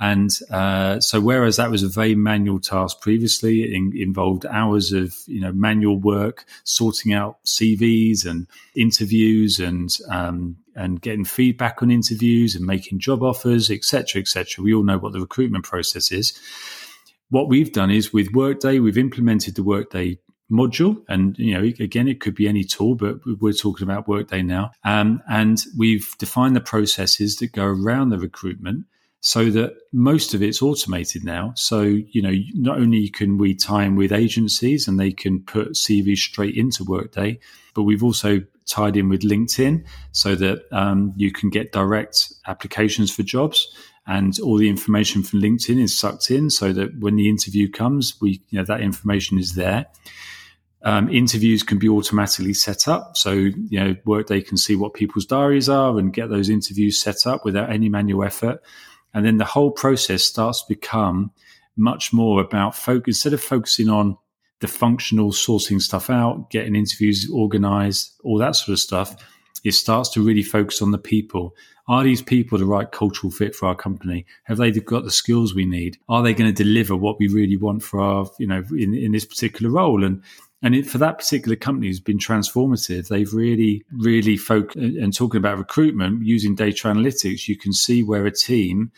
And 0.00 0.30
uh, 0.50 1.00
so, 1.00 1.20
whereas 1.20 1.56
that 1.56 1.70
was 1.70 1.82
a 1.82 1.88
very 1.88 2.14
manual 2.14 2.60
task 2.60 3.00
previously, 3.00 3.62
it 3.62 3.72
in, 3.72 3.92
involved 3.96 4.46
hours 4.46 4.92
of 4.92 5.16
you 5.26 5.40
know 5.40 5.52
manual 5.52 5.98
work, 5.98 6.44
sorting 6.62 7.12
out 7.12 7.38
CVs 7.44 8.24
and 8.24 8.46
interviews, 8.76 9.58
and 9.58 9.96
um, 10.08 10.56
and 10.76 11.00
getting 11.00 11.24
feedback 11.24 11.82
on 11.82 11.90
interviews 11.90 12.54
and 12.54 12.64
making 12.64 13.00
job 13.00 13.24
offers, 13.24 13.70
etc., 13.70 14.20
etc. 14.20 14.62
We 14.62 14.72
all 14.72 14.84
know 14.84 14.98
what 14.98 15.12
the 15.12 15.20
recruitment 15.20 15.64
process 15.64 16.12
is. 16.12 16.38
What 17.30 17.48
we've 17.48 17.72
done 17.72 17.90
is 17.90 18.12
with 18.12 18.32
Workday, 18.32 18.78
we've 18.78 18.96
implemented 18.96 19.56
the 19.56 19.64
Workday 19.64 20.18
module 20.50 21.04
and 21.08 21.36
you 21.38 21.52
know 21.52 21.60
again 21.60 22.08
it 22.08 22.20
could 22.20 22.34
be 22.34 22.48
any 22.48 22.64
tool 22.64 22.94
but 22.94 23.18
we're 23.38 23.52
talking 23.52 23.84
about 23.84 24.08
workday 24.08 24.40
now 24.40 24.70
um, 24.82 25.22
and 25.28 25.62
we've 25.76 26.16
defined 26.16 26.56
the 26.56 26.60
processes 26.60 27.36
that 27.36 27.52
go 27.52 27.64
around 27.64 28.08
the 28.08 28.18
recruitment 28.18 28.86
so 29.20 29.50
that 29.50 29.74
most 29.92 30.32
of 30.32 30.42
it's 30.42 30.62
automated 30.62 31.24
now 31.24 31.52
so 31.56 31.82
you 31.82 32.22
know 32.22 32.32
not 32.54 32.78
only 32.78 33.08
can 33.08 33.36
we 33.36 33.54
tie 33.54 33.84
in 33.84 33.96
with 33.96 34.12
agencies 34.12 34.86
and 34.86 34.98
they 34.98 35.10
can 35.10 35.40
put 35.40 35.72
cvs 35.72 36.18
straight 36.18 36.54
into 36.54 36.84
workday 36.84 37.38
but 37.74 37.82
we've 37.82 38.04
also 38.04 38.40
tied 38.66 38.96
in 38.96 39.08
with 39.08 39.22
linkedin 39.22 39.84
so 40.12 40.34
that 40.34 40.60
um, 40.72 41.12
you 41.16 41.32
can 41.32 41.50
get 41.50 41.72
direct 41.72 42.32
applications 42.46 43.10
for 43.10 43.22
jobs 43.22 43.74
and 44.06 44.38
all 44.40 44.56
the 44.56 44.68
information 44.68 45.22
from 45.22 45.40
linkedin 45.40 45.80
is 45.82 45.96
sucked 45.98 46.30
in 46.30 46.48
so 46.48 46.72
that 46.72 46.96
when 47.00 47.16
the 47.16 47.28
interview 47.28 47.68
comes 47.68 48.20
we 48.20 48.40
you 48.50 48.58
know 48.58 48.64
that 48.64 48.80
information 48.80 49.38
is 49.38 49.54
there 49.54 49.86
um, 50.82 51.08
interviews 51.08 51.64
can 51.64 51.78
be 51.78 51.88
automatically 51.88 52.54
set 52.54 52.86
up. 52.86 53.16
So, 53.16 53.32
you 53.32 53.80
know, 53.80 53.96
Workday 54.04 54.40
can 54.42 54.56
see 54.56 54.76
what 54.76 54.94
people's 54.94 55.26
diaries 55.26 55.68
are 55.68 55.98
and 55.98 56.12
get 56.12 56.30
those 56.30 56.48
interviews 56.48 57.00
set 57.00 57.26
up 57.26 57.44
without 57.44 57.70
any 57.70 57.88
manual 57.88 58.24
effort. 58.24 58.62
And 59.18 59.26
then 59.26 59.38
the 59.38 59.44
whole 59.44 59.72
process 59.72 60.22
starts 60.22 60.62
to 60.62 60.68
become 60.68 61.32
much 61.76 62.12
more 62.12 62.40
about 62.40 62.76
focus 62.76 63.16
instead 63.16 63.32
of 63.32 63.42
focusing 63.42 63.88
on 63.88 64.16
the 64.60 64.68
functional 64.68 65.32
sorting 65.32 65.80
stuff 65.80 66.08
out, 66.08 66.50
getting 66.50 66.76
interviews 66.76 67.28
organized, 67.32 68.12
all 68.22 68.38
that 68.38 68.54
sort 68.54 68.74
of 68.74 68.78
stuff. 68.78 69.16
It 69.64 69.72
starts 69.72 70.08
to 70.10 70.22
really 70.22 70.44
focus 70.44 70.80
on 70.80 70.92
the 70.92 70.98
people. 70.98 71.56
Are 71.88 72.04
these 72.04 72.22
people 72.22 72.58
the 72.58 72.64
right 72.64 72.90
cultural 72.90 73.32
fit 73.32 73.56
for 73.56 73.66
our 73.66 73.74
company? 73.74 74.24
Have 74.44 74.58
they 74.58 74.70
got 74.70 75.02
the 75.02 75.10
skills 75.10 75.52
we 75.52 75.66
need? 75.66 75.98
Are 76.08 76.22
they 76.22 76.32
going 76.34 76.52
to 76.52 76.64
deliver 76.64 76.94
what 76.94 77.18
we 77.18 77.26
really 77.26 77.56
want 77.56 77.82
for 77.82 78.00
our, 78.00 78.30
you 78.38 78.46
know, 78.46 78.62
in, 78.70 78.94
in 78.94 79.10
this 79.10 79.24
particular 79.24 79.70
role? 79.70 80.04
And 80.04 80.22
and 80.62 80.74
it, 80.74 80.86
for 80.86 80.98
that 80.98 81.18
particular 81.18 81.56
company 81.56 81.86
has 81.86 82.00
been 82.00 82.18
transformative. 82.18 83.08
They've 83.08 83.32
really, 83.32 83.84
really 83.92 84.36
focused 84.36 84.76
and 84.76 85.14
talking 85.14 85.38
about 85.38 85.58
recruitment 85.58 86.24
using 86.24 86.54
data 86.54 86.88
analytics, 86.88 87.46
you 87.46 87.56
can 87.56 87.72
see 87.72 88.02
where 88.02 88.26
a 88.26 88.32
team, 88.32 88.90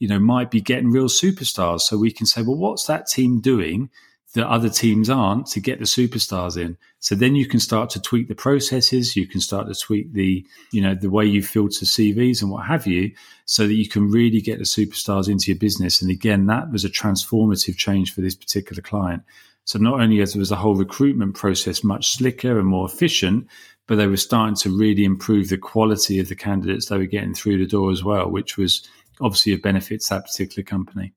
you 0.00 0.08
know, 0.08 0.18
might 0.18 0.50
be 0.50 0.60
getting 0.60 0.90
real 0.90 1.08
superstars. 1.08 1.82
So 1.82 1.98
we 1.98 2.10
can 2.10 2.26
say, 2.26 2.42
well, 2.42 2.56
what's 2.56 2.86
that 2.86 3.06
team 3.06 3.40
doing 3.40 3.90
that 4.34 4.48
other 4.48 4.68
teams 4.68 5.08
aren't 5.08 5.46
to 5.46 5.60
get 5.60 5.78
the 5.78 5.84
superstars 5.84 6.60
in? 6.60 6.76
So 6.98 7.14
then 7.14 7.36
you 7.36 7.46
can 7.46 7.60
start 7.60 7.90
to 7.90 8.02
tweak 8.02 8.26
the 8.26 8.34
processes. 8.34 9.14
You 9.14 9.28
can 9.28 9.40
start 9.40 9.68
to 9.68 9.74
tweak 9.74 10.12
the, 10.14 10.44
you 10.72 10.82
know, 10.82 10.96
the 10.96 11.10
way 11.10 11.24
you 11.24 11.44
filter 11.44 11.84
CVs 11.84 12.42
and 12.42 12.50
what 12.50 12.66
have 12.66 12.88
you, 12.88 13.12
so 13.44 13.68
that 13.68 13.74
you 13.74 13.88
can 13.88 14.10
really 14.10 14.40
get 14.40 14.58
the 14.58 14.64
superstars 14.64 15.28
into 15.28 15.52
your 15.52 15.60
business. 15.60 16.02
And 16.02 16.10
again, 16.10 16.46
that 16.46 16.72
was 16.72 16.84
a 16.84 16.90
transformative 16.90 17.76
change 17.76 18.12
for 18.12 18.20
this 18.20 18.34
particular 18.34 18.82
client. 18.82 19.22
So 19.64 19.78
not 19.78 20.00
only 20.00 20.20
was 20.20 20.48
the 20.48 20.56
whole 20.56 20.74
recruitment 20.74 21.34
process 21.34 21.82
much 21.82 22.16
slicker 22.16 22.58
and 22.58 22.68
more 22.68 22.86
efficient, 22.86 23.46
but 23.86 23.96
they 23.96 24.06
were 24.06 24.16
starting 24.16 24.56
to 24.56 24.76
really 24.76 25.04
improve 25.04 25.48
the 25.48 25.58
quality 25.58 26.18
of 26.18 26.28
the 26.28 26.34
candidates 26.34 26.86
they 26.86 26.98
were 26.98 27.06
getting 27.06 27.34
through 27.34 27.58
the 27.58 27.66
door 27.66 27.90
as 27.90 28.04
well, 28.04 28.30
which 28.30 28.56
was 28.56 28.86
obviously 29.20 29.52
of 29.52 29.62
benefit 29.62 30.00
to 30.02 30.10
that 30.10 30.26
particular 30.26 30.64
company. 30.64 31.12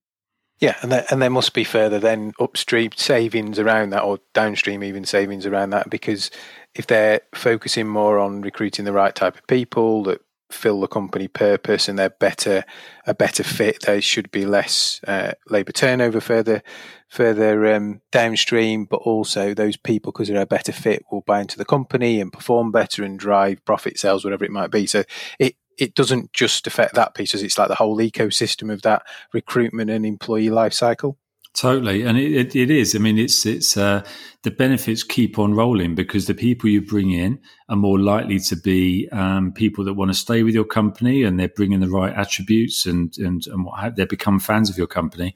Yeah, 0.60 0.76
and 0.82 0.92
there, 0.92 1.06
and 1.12 1.22
there 1.22 1.30
must 1.30 1.54
be 1.54 1.64
further 1.64 2.00
then 2.00 2.34
upstream 2.40 2.92
savings 2.96 3.60
around 3.60 3.92
that, 3.92 4.04
or 4.04 4.20
downstream 4.34 4.84
even 4.84 5.06
savings 5.06 5.46
around 5.46 5.70
that, 5.70 5.90
because 5.90 6.32
if 6.74 6.88
they're 6.88 7.22
focusing 7.36 7.88
more 7.88 8.18
on 8.18 8.42
recruiting 8.42 8.86
the 8.86 8.94
right 8.94 9.14
type 9.14 9.36
of 9.36 9.46
people 9.48 10.04
that 10.04 10.22
fill 10.50 10.80
the 10.80 10.88
company 10.88 11.28
purpose 11.28 11.90
and 11.90 12.00
they're 12.00 12.10
better 12.10 12.64
a 13.06 13.14
better 13.14 13.44
fit 13.44 13.82
there 13.82 14.02
should 14.02 14.32
be 14.32 14.46
less 14.46 15.02
uh, 15.08 15.34
labor 15.50 15.74
turnover 15.74 16.22
further 16.22 16.64
further 17.10 17.74
um, 17.74 18.02
downstream 18.12 18.86
but 18.86 18.98
also 18.98 19.54
those 19.54 19.78
people 19.78 20.12
because 20.12 20.28
they're 20.28 20.42
a 20.42 20.46
better 20.46 20.72
fit 20.72 21.04
will 21.12 21.22
buy 21.22 21.42
into 21.42 21.58
the 21.58 21.66
company 21.66 22.20
and 22.20 22.34
perform 22.34 22.72
better 22.72 23.04
and 23.04 23.20
drive 23.20 23.64
profit 23.66 23.98
sales 23.98 24.24
whatever 24.24 24.46
it 24.46 24.52
might 24.52 24.72
be. 24.72 24.86
So 24.86 25.04
it 25.40 25.56
it 25.78 25.94
doesn't 25.94 26.34
just 26.34 26.66
affect 26.66 26.96
that 26.96 27.14
piece 27.14 27.36
it's 27.36 27.58
like 27.58 27.68
the 27.68 27.76
whole 27.76 27.98
ecosystem 27.98 28.74
of 28.74 28.82
that 28.82 29.04
recruitment 29.32 29.92
and 29.92 30.06
employee 30.06 30.50
life 30.50 30.74
cycle 30.74 31.18
Totally, 31.58 32.04
and 32.04 32.20
it, 32.20 32.34
it, 32.34 32.56
it 32.56 32.70
is. 32.70 32.96
I 32.96 33.00
mean, 33.00 33.18
it's 33.18 33.44
it's 33.44 33.76
uh, 33.76 34.06
the 34.44 34.52
benefits 34.52 35.02
keep 35.02 35.40
on 35.40 35.56
rolling 35.56 35.96
because 35.96 36.28
the 36.28 36.36
people 36.36 36.70
you 36.70 36.82
bring 36.82 37.10
in 37.10 37.40
are 37.68 37.76
more 37.76 38.00
likely 38.00 38.38
to 38.42 38.56
be 38.56 39.10
um, 39.12 39.52
people 39.52 39.84
that 39.86 39.96
want 39.96 40.12
to 40.12 40.18
stay 40.18 40.44
with 40.44 40.54
your 40.54 40.66
company, 40.66 41.24
and 41.24 41.40
they're 41.40 41.48
bringing 41.48 41.80
the 41.80 41.90
right 41.90 42.14
attributes, 42.14 42.86
and 42.86 43.18
and 43.18 43.48
and 43.48 43.66
what 43.66 43.80
have, 43.80 43.96
they 43.96 44.06
become 44.06 44.40
fans 44.40 44.70
of 44.70 44.78
your 44.78 44.86
company. 44.86 45.34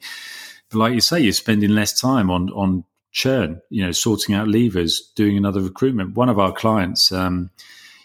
But 0.70 0.78
like 0.78 0.94
you 0.94 1.00
say, 1.00 1.18
you're 1.18 1.32
spending 1.32 1.70
less 1.70 2.00
time 2.00 2.30
on 2.30 2.50
on 2.50 2.84
churn, 3.10 3.60
you 3.70 3.84
know, 3.84 3.90
sorting 3.90 4.36
out 4.36 4.46
leavers, 4.46 5.00
doing 5.16 5.36
another 5.36 5.60
recruitment. 5.60 6.16
One 6.16 6.28
of 6.28 6.38
our 6.38 6.52
clients, 6.52 7.10
um, 7.10 7.50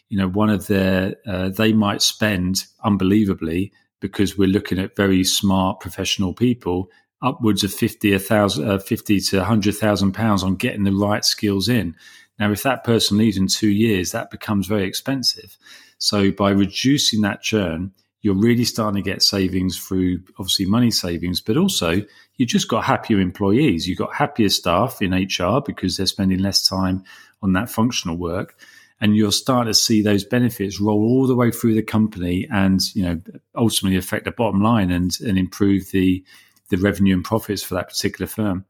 you 0.10 0.18
know, 0.18 0.28
one 0.28 0.50
of 0.50 0.66
their 0.66 1.18
uh, 1.28 1.50
they 1.50 1.72
might 1.72 2.02
spend 2.02 2.64
unbelievably 2.84 3.72
because 4.00 4.40
we're 4.40 4.48
looking 4.48 4.80
at 4.80 4.96
very 4.96 5.24
smart 5.24 5.82
professional 5.82 6.34
people 6.34 6.90
upwards 7.22 7.64
of 7.64 7.74
50, 7.74 8.14
a 8.14 8.20
thousand, 8.20 8.70
uh, 8.70 8.80
50 8.80 9.20
to 9.20 9.38
100,000 9.38 10.12
pounds 10.12 10.44
on 10.44 10.56
getting 10.56 10.84
the 10.84 10.92
right 10.92 11.26
skills 11.26 11.68
in. 11.68 11.96
Now, 12.40 12.52
if 12.52 12.64
that 12.64 12.84
person 12.84 13.18
leaves 13.18 13.38
in 13.38 13.48
two 13.48 13.70
years, 13.70 14.12
that 14.12 14.30
becomes 14.30 14.68
very 14.68 14.84
expensive. 14.84 15.58
So 15.98 16.32
by 16.32 16.52
reducing 16.52 17.22
that 17.22 17.42
churn, 17.42 17.94
you're 18.22 18.36
really 18.36 18.66
starting 18.66 19.02
to 19.02 19.10
get 19.10 19.22
savings 19.22 19.80
through 19.80 20.20
obviously 20.38 20.66
money 20.66 20.92
savings, 20.92 21.42
but 21.42 21.58
also 21.58 22.04
you've 22.36 22.50
just 22.50 22.68
got 22.68 22.84
happier 22.84 23.20
employees. 23.20 23.88
You've 23.88 23.98
got 23.98 24.14
happier 24.14 24.50
staff 24.50 25.02
in 25.02 25.14
HR 25.14 25.62
because 25.66 25.98
they're 25.98 26.06
spending 26.06 26.40
less 26.40 26.68
time 26.68 27.04
on 27.42 27.54
that 27.54 27.70
functional 27.70 28.18
work. 28.18 28.60
And 29.00 29.16
you'll 29.16 29.32
start 29.32 29.68
to 29.68 29.76
see 29.76 30.02
those 30.02 30.24
benefits 30.24 30.82
roll 30.82 31.00
all 31.00 31.28
the 31.28 31.36
way 31.36 31.52
through 31.52 31.76
the 31.76 31.84
company 31.84 32.48
and, 32.52 32.82
you 32.96 33.04
know, 33.04 33.22
ultimately 33.56 33.98
affect 33.98 34.26
the 34.26 34.32
bottom 34.32 34.62
line 34.62 34.90
and, 34.90 35.16
and 35.22 35.38
improve 35.38 35.92
the, 35.92 36.24
the 36.70 36.78
revenue 36.78 37.16
and 37.16 37.24
profits 37.24 37.64
for 37.64 37.76
that 37.76 37.90
particular 37.90 38.28
firm. 38.28 38.66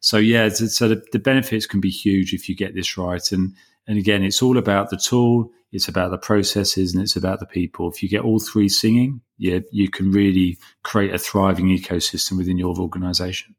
So 0.00 0.16
yeah, 0.16 0.48
so 0.48 0.88
the, 0.88 1.02
the 1.12 1.18
benefits 1.18 1.66
can 1.66 1.80
be 1.80 1.90
huge 1.90 2.32
if 2.32 2.48
you 2.48 2.54
get 2.54 2.74
this 2.74 2.96
right. 2.96 3.32
And 3.32 3.54
and 3.86 3.98
again, 3.98 4.22
it's 4.22 4.42
all 4.42 4.56
about 4.56 4.90
the 4.90 4.96
tool, 4.96 5.50
it's 5.72 5.88
about 5.88 6.10
the 6.10 6.18
processes, 6.18 6.94
and 6.94 7.02
it's 7.02 7.16
about 7.16 7.40
the 7.40 7.46
people. 7.46 7.90
If 7.90 8.02
you 8.02 8.08
get 8.08 8.22
all 8.22 8.38
three 8.38 8.68
singing, 8.68 9.20
yeah, 9.36 9.60
you 9.72 9.90
can 9.90 10.12
really 10.12 10.58
create 10.82 11.14
a 11.14 11.18
thriving 11.18 11.66
ecosystem 11.66 12.36
within 12.36 12.58
your 12.58 12.76
organization. 12.78 13.54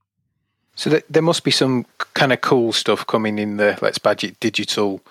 So 0.76 1.02
there 1.10 1.22
must 1.22 1.44
be 1.44 1.52
some 1.52 1.86
kind 2.14 2.32
of 2.32 2.42
cool 2.42 2.72
stuff 2.72 3.06
coming 3.06 3.40
in 3.40 3.58
the 3.58 3.78
let's 3.82 3.98
budget 3.98 4.40
digital 4.40 5.02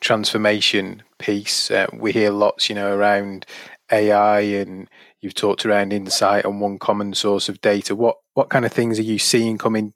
transformation 0.00 1.02
piece. 1.18 1.70
Uh, 1.70 1.86
we 1.92 2.12
hear 2.12 2.30
lots, 2.30 2.68
you 2.68 2.74
know, 2.74 2.94
around 2.94 3.44
AI 3.90 4.40
and 4.40 4.88
you've 5.20 5.34
talked 5.34 5.66
around 5.66 5.92
insight 5.92 6.44
and 6.44 6.60
one 6.60 6.78
common 6.78 7.14
source 7.14 7.48
of 7.48 7.60
data. 7.60 7.94
What 7.94 8.16
what 8.34 8.50
kind 8.50 8.64
of 8.64 8.72
things 8.72 8.98
are 8.98 9.02
you 9.02 9.18
seeing 9.18 9.58
coming 9.58 9.94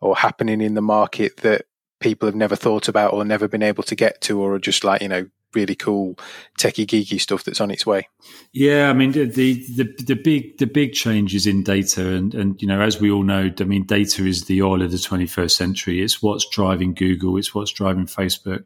or 0.00 0.16
happening 0.16 0.60
in 0.60 0.74
the 0.74 0.82
market 0.82 1.38
that 1.38 1.66
people 2.00 2.26
have 2.26 2.34
never 2.34 2.56
thought 2.56 2.88
about 2.88 3.12
or 3.12 3.24
never 3.24 3.48
been 3.48 3.62
able 3.62 3.82
to 3.84 3.94
get 3.94 4.20
to, 4.22 4.40
or 4.40 4.54
are 4.54 4.58
just 4.58 4.84
like 4.84 5.02
you 5.02 5.08
know 5.08 5.26
really 5.54 5.76
cool 5.76 6.18
techie 6.58 6.84
geeky 6.84 7.20
stuff 7.20 7.44
that's 7.44 7.60
on 7.60 7.70
its 7.70 7.86
way? 7.86 8.08
Yeah, 8.52 8.90
I 8.90 8.92
mean 8.92 9.12
the 9.12 9.26
the 9.26 9.94
the 10.04 10.16
big 10.16 10.58
the 10.58 10.66
big 10.66 10.92
changes 10.92 11.46
in 11.46 11.62
data, 11.62 12.14
and 12.14 12.34
and 12.34 12.60
you 12.60 12.68
know 12.68 12.80
as 12.80 13.00
we 13.00 13.10
all 13.10 13.22
know, 13.22 13.50
I 13.58 13.64
mean 13.64 13.84
data 13.84 14.26
is 14.26 14.46
the 14.46 14.62
oil 14.62 14.82
of 14.82 14.90
the 14.90 14.96
21st 14.96 15.52
century. 15.52 16.02
It's 16.02 16.22
what's 16.22 16.48
driving 16.48 16.94
Google. 16.94 17.36
It's 17.36 17.54
what's 17.54 17.72
driving 17.72 18.06
Facebook 18.06 18.64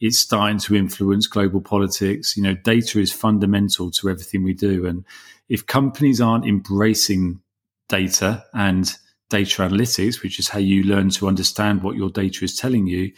it's 0.00 0.18
starting 0.18 0.58
to 0.58 0.74
influence 0.74 1.26
global 1.26 1.60
politics. 1.60 2.36
You 2.36 2.42
know, 2.42 2.54
data 2.54 2.98
is 2.98 3.12
fundamental 3.12 3.90
to 3.92 4.08
everything 4.08 4.42
we 4.42 4.54
do. 4.54 4.86
And 4.86 5.04
if 5.48 5.66
companies 5.66 6.20
aren't 6.20 6.46
embracing 6.46 7.40
data 7.88 8.44
and 8.54 8.90
data 9.28 9.62
analytics, 9.62 10.22
which 10.22 10.38
is 10.38 10.48
how 10.48 10.58
you 10.58 10.84
learn 10.84 11.10
to 11.10 11.28
understand 11.28 11.82
what 11.82 11.96
your 11.96 12.10
data 12.10 12.44
is 12.44 12.56
telling 12.56 12.86
you, 12.86 13.12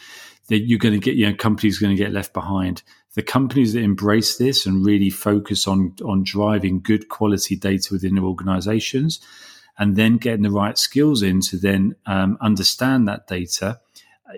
that 0.49 0.61
you're 0.61 0.79
going 0.79 0.95
to 0.95 1.01
get, 1.01 1.15
you 1.15 1.29
know, 1.29 1.37
companies 1.37 1.79
are 1.79 1.87
going 1.87 1.97
to 1.97 2.03
get 2.03 2.13
left 2.13 2.33
behind. 2.33 2.83
The 3.15 3.23
companies 3.23 3.75
that 3.75 3.83
embrace 3.83 4.37
this 4.37 4.67
and 4.67 4.85
really 4.85 5.11
focus 5.11 5.69
on, 5.69 5.95
on 6.05 6.25
driving 6.25 6.81
good 6.81 7.09
quality 7.09 7.55
data 7.55 7.89
within 7.93 8.17
their 8.17 8.25
organizations 8.25 9.21
and 9.79 9.97
then 9.97 10.17
getting 10.17 10.43
the 10.43 10.51
right 10.51 10.77
skills 10.77 11.23
in 11.23 11.41
to 11.43 11.59
then 11.59 11.95
um, 12.07 12.37
understand 12.41 13.07
that 13.07 13.27
data 13.27 13.81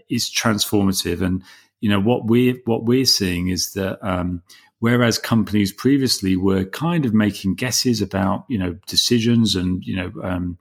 is 0.09 0.31
transformative. 0.31 1.23
And 1.23 1.43
you 1.85 1.91
know 1.91 2.00
what 2.00 2.25
we're 2.25 2.57
what 2.64 2.87
we're 2.87 3.05
seeing 3.05 3.49
is 3.49 3.75
that 3.75 3.99
um, 4.00 4.43
whereas 4.79 5.19
companies 5.19 5.71
previously 5.71 6.35
were 6.35 6.64
kind 6.64 7.05
of 7.05 7.12
making 7.12 7.57
guesses 7.57 8.00
about 8.00 8.47
you 8.49 8.57
know 8.57 8.73
decisions 8.87 9.55
and 9.55 9.85
you 9.85 9.95
know 9.95 10.11
um, 10.23 10.57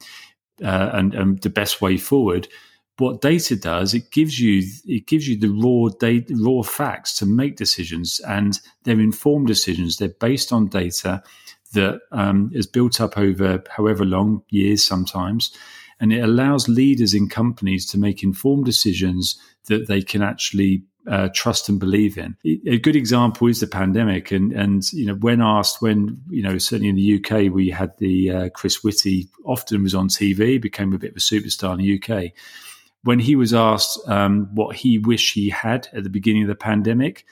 uh, 0.61 0.89
and, 0.91 1.15
and 1.15 1.41
the 1.41 1.49
best 1.49 1.81
way 1.81 1.95
forward 1.95 2.49
what 2.97 3.21
data 3.21 3.55
does 3.55 3.93
it 3.93 4.11
gives 4.11 4.37
you 4.37 4.63
it 4.85 5.07
gives 5.07 5.25
you 5.25 5.39
the 5.39 5.47
raw 5.47 5.87
data 5.97 6.35
raw 6.37 6.61
facts 6.61 7.15
to 7.17 7.25
make 7.25 7.55
decisions 7.55 8.19
and 8.27 8.59
they're 8.83 8.99
informed 8.99 9.47
decisions. 9.47 9.95
They're 9.95 10.09
based 10.19 10.51
on 10.51 10.67
data 10.67 11.23
that 11.71 12.01
um, 12.11 12.51
is 12.53 12.67
built 12.67 12.99
up 12.99 13.17
over 13.17 13.63
however 13.69 14.03
long 14.03 14.43
years 14.49 14.83
sometimes 14.83 15.57
and 16.01 16.11
it 16.11 16.19
allows 16.19 16.67
leaders 16.67 17.13
in 17.13 17.29
companies 17.29 17.85
to 17.91 17.97
make 17.97 18.23
informed 18.23 18.65
decisions 18.65 19.39
that 19.67 19.87
they 19.87 20.01
can 20.01 20.21
actually 20.21 20.83
uh, 21.07 21.29
trust 21.33 21.69
and 21.69 21.79
believe 21.79 22.17
in. 22.17 22.35
A 22.45 22.79
good 22.79 22.95
example 22.95 23.47
is 23.47 23.59
the 23.59 23.67
pandemic, 23.67 24.31
and 24.31 24.51
and 24.53 24.91
you 24.93 25.05
know 25.05 25.15
when 25.15 25.41
asked, 25.41 25.81
when 25.81 26.21
you 26.29 26.43
know 26.43 26.57
certainly 26.57 26.89
in 26.89 26.95
the 26.95 27.19
UK 27.19 27.53
we 27.53 27.69
had 27.69 27.97
the 27.97 28.31
uh, 28.31 28.49
Chris 28.49 28.83
Whitty 28.83 29.27
often 29.45 29.83
was 29.83 29.95
on 29.95 30.07
TV, 30.07 30.61
became 30.61 30.93
a 30.93 30.97
bit 30.97 31.11
of 31.11 31.17
a 31.17 31.19
superstar 31.19 31.73
in 31.73 31.79
the 31.79 32.01
UK. 32.01 32.31
When 33.03 33.19
he 33.19 33.35
was 33.35 33.53
asked 33.53 33.99
um, 34.07 34.49
what 34.53 34.77
he 34.77 34.97
wished 34.97 35.33
he 35.33 35.49
had 35.49 35.89
at 35.93 36.03
the 36.03 36.09
beginning 36.09 36.43
of 36.43 36.47
the 36.47 36.55
pandemic, 36.55 37.25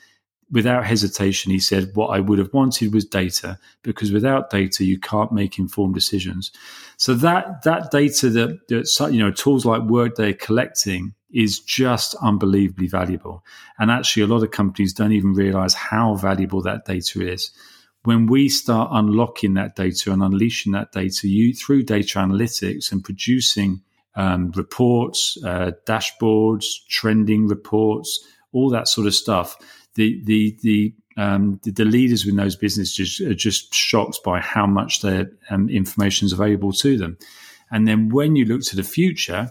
without 0.51 0.85
hesitation, 0.85 1.51
he 1.51 1.59
said, 1.59 1.91
What 1.95 2.07
I 2.07 2.19
would 2.19 2.39
have 2.39 2.53
wanted 2.53 2.93
was 2.93 3.05
data, 3.05 3.57
because 3.83 4.11
without 4.11 4.49
data, 4.49 4.83
you 4.83 4.99
can't 4.99 5.31
make 5.31 5.57
informed 5.57 5.95
decisions. 5.95 6.51
So 6.97 7.13
that 7.15 7.63
that 7.63 7.91
data 7.91 8.29
that, 8.29 8.67
that 8.67 9.09
you 9.13 9.19
know 9.19 9.31
tools 9.31 9.65
like 9.65 9.81
Workday 9.83 10.31
are 10.31 10.33
collecting 10.33 11.13
is 11.33 11.59
just 11.59 12.13
unbelievably 12.21 12.87
valuable. 12.87 13.43
And 13.79 13.89
actually, 13.89 14.23
a 14.23 14.27
lot 14.27 14.43
of 14.43 14.51
companies 14.51 14.93
don't 14.93 15.13
even 15.13 15.33
realize 15.33 15.73
how 15.73 16.15
valuable 16.15 16.61
that 16.63 16.85
data 16.85 17.27
is. 17.27 17.51
When 18.03 18.25
we 18.25 18.49
start 18.49 18.89
unlocking 18.91 19.53
that 19.53 19.75
data 19.75 20.11
and 20.11 20.23
unleashing 20.23 20.73
that 20.73 20.91
data 20.91 21.27
you, 21.27 21.53
through 21.53 21.83
data 21.83 22.17
analytics 22.17 22.91
and 22.91 23.03
producing 23.03 23.81
um, 24.15 24.51
reports, 24.55 25.37
uh, 25.45 25.71
dashboards, 25.85 26.65
trending 26.89 27.47
reports, 27.47 28.27
all 28.51 28.69
that 28.71 28.87
sort 28.87 29.07
of 29.07 29.13
stuff, 29.13 29.55
the 29.95 30.21
the 30.25 30.57
the 30.61 30.93
um, 31.17 31.59
the, 31.63 31.71
the, 31.71 31.85
leaders 31.85 32.25
in 32.25 32.37
those 32.37 32.55
businesses 32.55 33.19
are 33.19 33.33
just 33.33 33.73
shocked 33.73 34.19
by 34.23 34.39
how 34.39 34.65
much 34.65 35.01
their 35.01 35.29
um, 35.49 35.67
information 35.67 36.25
is 36.25 36.31
available 36.31 36.71
to 36.71 36.97
them. 36.97 37.17
And 37.69 37.85
then 37.85 38.07
when 38.07 38.37
you 38.37 38.45
look 38.45 38.61
to 38.61 38.77
the 38.77 38.83
future, 38.83 39.49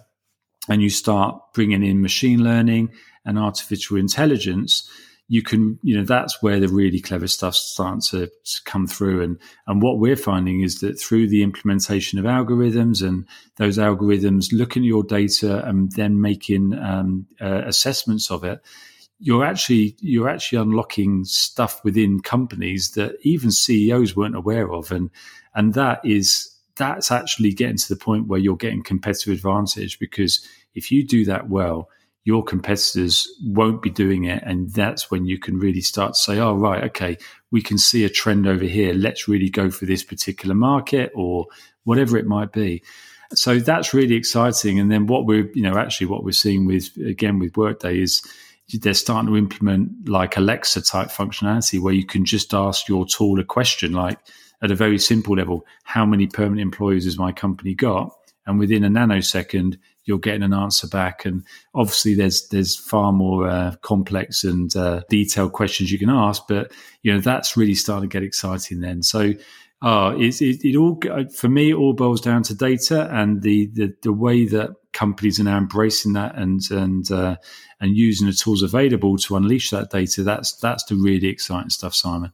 and 0.69 0.83
you 0.83 0.91
start 0.91 1.41
bringing 1.53 1.83
in 1.83 2.01
machine 2.01 2.43
learning 2.43 2.91
and 3.25 3.39
artificial 3.39 3.97
intelligence, 3.97 4.89
you 5.29 5.43
can, 5.43 5.79
you 5.83 5.97
know, 5.97 6.05
that's 6.05 6.43
where 6.43 6.59
the 6.59 6.69
really 6.69 7.01
clever 7.01 7.29
stuff 7.29 7.55
starts 7.55 8.11
to, 8.11 8.27
to, 8.27 8.61
come 8.65 8.87
through. 8.87 9.23
And, 9.23 9.39
and 9.67 9.81
what 9.81 9.99
we're 9.99 10.17
finding 10.17 10.61
is 10.61 10.81
that 10.81 10.99
through 10.99 11.29
the 11.29 11.43
implementation 11.43 12.19
of 12.19 12.25
algorithms 12.25 13.07
and 13.07 13.27
those 13.57 13.79
algorithms 13.79 14.53
looking 14.53 14.83
at 14.83 14.89
your 14.89 15.05
data 15.05 15.65
and 15.67 15.93
then 15.93 16.21
making 16.21 16.77
um, 16.79 17.27
uh, 17.41 17.63
assessments 17.65 18.31
of 18.31 18.43
it, 18.43 18.61
you're 19.21 19.45
actually 19.45 19.97
you're 20.01 20.29
actually 20.29 20.59
unlocking 20.59 21.25
stuff 21.25 21.85
within 21.85 22.21
companies 22.21 22.93
that 22.93 23.17
even 23.23 23.51
CEOs 23.51 24.17
weren't 24.17 24.35
aware 24.35 24.73
of, 24.73 24.91
and 24.91 25.11
and 25.55 25.75
that 25.75 26.01
is 26.05 26.57
that's 26.77 27.11
actually 27.13 27.53
getting 27.53 27.77
to 27.77 27.89
the 27.89 28.01
point 28.01 28.27
where 28.27 28.41
you're 28.41 28.57
getting 28.57 28.83
competitive 28.83 29.35
advantage 29.35 29.99
because 29.99 30.45
if 30.75 30.91
you 30.91 31.07
do 31.07 31.27
that 31.27 31.51
well, 31.51 31.91
your 32.25 32.43
competitors 32.43 33.29
won't 33.45 33.83
be 33.83 33.91
doing 33.91 34.25
it. 34.25 34.43
And 34.45 34.71
that's 34.71 35.11
when 35.11 35.27
you 35.27 35.39
can 35.39 35.59
really 35.59 35.81
start 35.81 36.15
to 36.15 36.19
say, 36.19 36.39
oh, 36.39 36.55
right, 36.55 36.85
okay, 36.85 37.19
we 37.51 37.63
can 37.63 37.77
see 37.79 38.05
a 38.05 38.09
trend 38.09 38.47
over 38.47 38.65
here. 38.65 38.95
Let's 38.95 39.29
really 39.29 39.51
go 39.51 39.71
for 39.71 39.87
this 39.87 40.03
particular 40.03 40.55
market 40.55 41.13
or 41.15 41.47
whatever 41.85 42.17
it 42.17 42.27
might 42.27 42.53
be. 42.53 42.83
So 43.35 43.59
that's 43.59 43.95
really 43.95 44.17
exciting. 44.17 44.79
And 44.79 44.91
then 44.91 45.07
what 45.07 45.25
we're, 45.25 45.51
you 45.55 45.63
know, 45.63 45.77
actually 45.77 46.09
what 46.09 46.25
we're 46.25 46.33
seeing 46.33 46.67
with, 46.67 46.91
again, 46.97 47.39
with 47.39 47.57
Workday 47.57 48.01
is 48.01 48.23
they're 48.79 48.95
starting 48.95 49.29
to 49.29 49.37
implement 49.37 50.09
like 50.09 50.37
Alexa 50.37 50.83
type 50.83 51.09
functionality 51.09 51.81
where 51.81 51.95
you 51.95 52.05
can 52.05 52.25
just 52.25 52.55
ask 52.55 52.89
your 52.89 53.07
tool 53.07 53.41
a 53.41 53.45
question 53.45 53.93
like 53.93 54.19
at 54.63 54.71
a 54.71 54.75
very 54.75 54.99
simple 54.99 55.37
level, 55.37 55.67
how 55.85 56.05
many 56.05 56.27
permanent 56.27 56.61
employees 56.61 57.05
has 57.05 57.19
my 57.19 57.33
company 57.33 57.75
got? 57.75 58.15
And 58.47 58.59
within 58.59 58.85
a 58.85 58.89
nanosecond, 58.89 59.79
you're 60.05 60.19
getting 60.19 60.43
an 60.43 60.53
answer 60.53 60.89
back. 60.89 61.25
And 61.25 61.45
obviously, 61.75 62.15
there's 62.15 62.49
there's 62.49 62.77
far 62.77 63.13
more 63.13 63.49
uh, 63.49 63.77
complex 63.83 64.45
and 64.45 64.75
uh, 64.77 65.03
detailed 65.09 65.53
questions 65.53 65.93
you 65.93 65.99
can 65.99 66.11
ask, 66.11 66.43
but 66.49 66.73
you 67.03 67.13
know 67.13 67.21
that's 67.21 67.57
really 67.57 67.75
starting 67.75 68.09
to 68.09 68.13
get 68.13 68.25
exciting 68.25 68.81
then. 68.81 69.03
So. 69.03 69.35
Uh, 69.83 70.15
it, 70.19 70.43
it, 70.43 70.63
it 70.63 70.77
all 70.77 71.01
for 71.35 71.49
me 71.49 71.71
it 71.71 71.75
all 71.75 71.95
boils 71.95 72.21
down 72.21 72.43
to 72.43 72.55
data 72.55 73.09
and 73.11 73.41
the, 73.41 73.67
the, 73.73 73.95
the 74.03 74.13
way 74.13 74.45
that 74.45 74.77
companies 74.93 75.41
are 75.41 75.45
now 75.45 75.57
embracing 75.57 76.13
that 76.13 76.35
and 76.37 76.61
and 76.71 77.11
uh, 77.11 77.37
and 77.81 77.97
using 77.97 78.27
the 78.27 78.33
tools 78.33 78.63
available 78.63 79.17
to 79.17 79.37
unleash 79.37 79.71
that 79.71 79.91
data. 79.91 80.23
That's 80.23 80.53
that's 80.57 80.85
the 80.85 80.97
really 80.97 81.29
exciting 81.29 81.71
stuff, 81.71 81.95
Simon. 81.95 82.33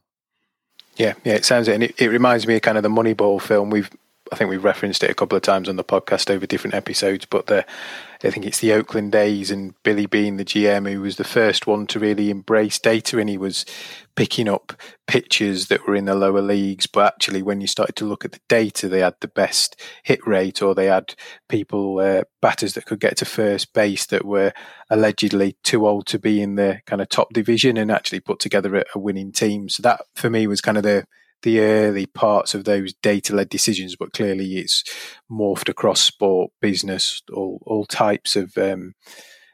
Yeah, 0.96 1.14
yeah, 1.24 1.34
it 1.34 1.44
sounds 1.44 1.68
it, 1.68 1.74
and 1.74 1.84
it, 1.84 2.00
it 2.00 2.08
reminds 2.08 2.46
me 2.46 2.56
of 2.56 2.62
kind 2.62 2.76
of 2.78 2.82
the 2.82 2.88
Moneyball 2.88 3.40
film. 3.40 3.70
We've 3.70 3.90
I 4.32 4.36
think 4.36 4.50
we've 4.50 4.64
referenced 4.64 5.04
it 5.04 5.10
a 5.10 5.14
couple 5.14 5.36
of 5.36 5.42
times 5.42 5.68
on 5.68 5.76
the 5.76 5.84
podcast 5.84 6.30
over 6.30 6.46
different 6.46 6.74
episodes, 6.74 7.26
but 7.26 7.46
the 7.46 7.64
I 8.24 8.30
think 8.30 8.46
it's 8.46 8.60
the 8.60 8.72
Oakland 8.72 9.14
A's 9.14 9.50
and 9.50 9.74
Billy 9.82 10.06
Beane, 10.06 10.36
the 10.36 10.44
GM, 10.44 10.90
who 10.90 11.00
was 11.00 11.16
the 11.16 11.24
first 11.24 11.66
one 11.66 11.86
to 11.88 11.98
really 11.98 12.30
embrace 12.30 12.78
data, 12.78 13.18
and 13.18 13.28
he 13.28 13.36
was 13.36 13.66
picking 14.14 14.48
up 14.48 14.72
pitchers 15.06 15.68
that 15.68 15.86
were 15.86 15.94
in 15.94 16.06
the 16.06 16.14
lower 16.14 16.40
leagues. 16.40 16.86
But 16.86 17.14
actually, 17.14 17.42
when 17.42 17.60
you 17.60 17.66
started 17.66 17.96
to 17.96 18.06
look 18.06 18.24
at 18.24 18.32
the 18.32 18.40
data, 18.48 18.88
they 18.88 19.00
had 19.00 19.16
the 19.20 19.28
best 19.28 19.80
hit 20.02 20.26
rate, 20.26 20.62
or 20.62 20.74
they 20.74 20.86
had 20.86 21.14
people 21.48 21.98
uh, 21.98 22.22
batters 22.40 22.72
that 22.74 22.86
could 22.86 23.00
get 23.00 23.16
to 23.18 23.24
first 23.24 23.72
base 23.74 24.06
that 24.06 24.24
were 24.24 24.52
allegedly 24.88 25.56
too 25.62 25.86
old 25.86 26.06
to 26.06 26.18
be 26.18 26.40
in 26.40 26.54
the 26.54 26.80
kind 26.86 27.02
of 27.02 27.08
top 27.08 27.32
division, 27.32 27.76
and 27.76 27.90
actually 27.90 28.20
put 28.20 28.40
together 28.40 28.76
a, 28.76 28.84
a 28.94 28.98
winning 28.98 29.32
team. 29.32 29.68
So 29.68 29.82
that 29.82 30.02
for 30.14 30.30
me 30.30 30.46
was 30.46 30.60
kind 30.60 30.78
of 30.78 30.84
the 30.84 31.06
the 31.42 31.60
early 31.60 32.06
parts 32.06 32.54
of 32.54 32.64
those 32.64 32.94
data 32.94 33.34
led 33.34 33.48
decisions, 33.48 33.96
but 33.96 34.12
clearly 34.12 34.56
it's 34.56 34.84
morphed 35.30 35.68
across 35.68 36.00
sport, 36.00 36.50
business, 36.60 37.22
all, 37.32 37.62
all 37.66 37.84
types 37.84 38.36
of 38.36 38.56
um, 38.58 38.94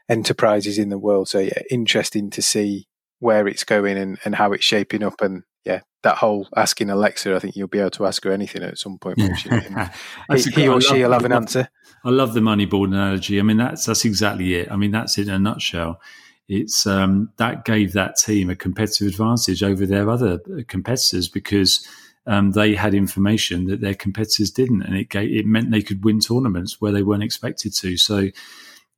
enterprises 0.09 0.77
in 0.77 0.89
the 0.89 0.97
world. 0.97 1.29
So, 1.29 1.39
yeah, 1.39 1.61
interesting 1.69 2.29
to 2.31 2.41
see 2.41 2.87
where 3.19 3.47
it's 3.47 3.63
going 3.63 3.97
and, 3.97 4.19
and 4.25 4.35
how 4.35 4.51
it's 4.53 4.65
shaping 4.65 5.03
up. 5.03 5.21
And 5.21 5.43
yeah, 5.65 5.81
that 6.03 6.17
whole 6.17 6.47
asking 6.55 6.89
Alexa, 6.89 7.35
I 7.35 7.39
think 7.39 7.55
you'll 7.55 7.67
be 7.67 7.79
able 7.79 7.91
to 7.91 8.05
ask 8.05 8.23
her 8.23 8.31
anything 8.31 8.63
at 8.63 8.77
some 8.77 8.97
point. 8.97 9.19
he, 10.35 10.41
he 10.51 10.67
or 10.67 10.81
she 10.81 11.03
will 11.03 11.11
have 11.11 11.25
an 11.25 11.31
answer. 11.31 11.69
I 12.03 12.09
love 12.09 12.33
the 12.33 12.41
Moneyball 12.41 12.85
analogy. 12.85 13.39
I 13.39 13.43
mean, 13.43 13.57
that's 13.57 13.85
that's 13.85 14.03
exactly 14.03 14.55
it. 14.55 14.71
I 14.71 14.75
mean, 14.75 14.91
that's 14.91 15.17
in 15.17 15.29
a 15.29 15.39
nutshell 15.39 16.01
it's 16.47 16.85
um, 16.85 17.31
that 17.37 17.65
gave 17.65 17.93
that 17.93 18.17
team 18.17 18.49
a 18.49 18.55
competitive 18.55 19.07
advantage 19.07 19.63
over 19.63 19.85
their 19.85 20.09
other 20.09 20.39
competitors 20.67 21.29
because 21.29 21.87
um, 22.25 22.51
they 22.51 22.75
had 22.75 22.93
information 22.93 23.65
that 23.65 23.81
their 23.81 23.95
competitors 23.95 24.51
didn't, 24.51 24.83
and 24.83 24.95
it 24.95 25.09
gave, 25.09 25.31
it 25.31 25.45
meant 25.45 25.71
they 25.71 25.81
could 25.81 26.03
win 26.03 26.19
tournaments 26.19 26.79
where 26.79 26.91
they 26.91 27.03
weren't 27.03 27.23
expected 27.23 27.73
to. 27.75 27.97
So, 27.97 28.29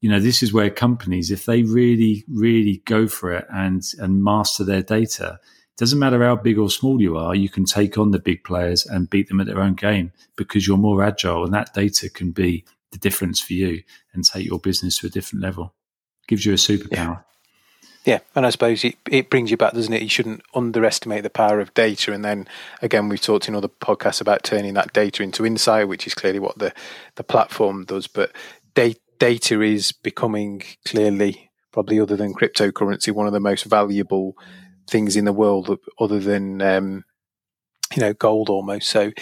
you 0.01 0.09
know, 0.09 0.19
this 0.19 0.43
is 0.43 0.53
where 0.53 0.69
companies, 0.69 1.31
if 1.31 1.45
they 1.45 1.63
really, 1.63 2.23
really 2.27 2.81
go 2.85 3.07
for 3.07 3.31
it 3.31 3.45
and 3.51 3.83
and 3.99 4.23
master 4.23 4.63
their 4.63 4.83
data, 4.83 5.39
it 5.43 5.77
doesn't 5.77 5.99
matter 5.99 6.23
how 6.23 6.35
big 6.35 6.57
or 6.57 6.69
small 6.69 7.01
you 7.01 7.17
are, 7.17 7.35
you 7.35 7.49
can 7.49 7.65
take 7.65 7.97
on 7.97 8.11
the 8.11 8.19
big 8.19 8.43
players 8.43 8.85
and 8.85 9.09
beat 9.09 9.27
them 9.27 9.39
at 9.39 9.47
their 9.47 9.61
own 9.61 9.73
game 9.73 10.11
because 10.35 10.67
you're 10.67 10.77
more 10.77 11.03
agile, 11.03 11.43
and 11.43 11.53
that 11.53 11.73
data 11.73 12.09
can 12.09 12.31
be 12.31 12.65
the 12.91 12.97
difference 12.97 13.39
for 13.39 13.53
you 13.53 13.83
and 14.13 14.23
take 14.23 14.45
your 14.45 14.59
business 14.59 14.99
to 14.99 15.07
a 15.07 15.09
different 15.09 15.43
level. 15.43 15.73
Gives 16.27 16.45
you 16.45 16.53
a 16.53 16.57
superpower. 16.57 16.91
Yeah. 16.91 17.17
Yeah, 18.05 18.19
and 18.35 18.45
I 18.45 18.51
suppose 18.51 18.83
it, 18.83 18.97
it 19.09 19.31
brings 19.31 19.49
you 19.49 19.57
back, 19.57 19.73
doesn't 19.73 19.91
it? 19.91 20.03
You 20.03 20.09
shouldn't 20.09 20.43
underestimate 20.53 21.23
the 21.23 21.29
power 21.31 21.59
of 21.59 21.73
data. 21.73 22.13
And 22.13 22.23
then 22.23 22.47
again, 22.83 23.09
we've 23.09 23.19
talked 23.19 23.47
in 23.47 23.55
other 23.55 23.67
podcasts 23.67 24.21
about 24.21 24.43
turning 24.43 24.75
that 24.75 24.93
data 24.93 25.23
into 25.23 25.43
insight, 25.43 25.87
which 25.87 26.05
is 26.05 26.13
clearly 26.13 26.37
what 26.37 26.59
the, 26.59 26.71
the 27.15 27.23
platform 27.23 27.83
does. 27.83 28.05
But 28.05 28.31
da- 28.75 28.95
data 29.17 29.59
is 29.63 29.91
becoming 29.91 30.61
clearly, 30.85 31.49
probably 31.71 31.99
other 31.99 32.15
than 32.15 32.35
cryptocurrency, 32.35 33.11
one 33.11 33.25
of 33.25 33.33
the 33.33 33.39
most 33.39 33.65
valuable 33.65 34.37
things 34.87 35.15
in 35.15 35.25
the 35.25 35.33
world, 35.33 35.79
other 35.99 36.19
than 36.19 36.61
um, 36.61 37.05
you 37.95 38.01
know 38.01 38.13
gold 38.13 38.49
almost. 38.49 38.87
So 38.87 39.13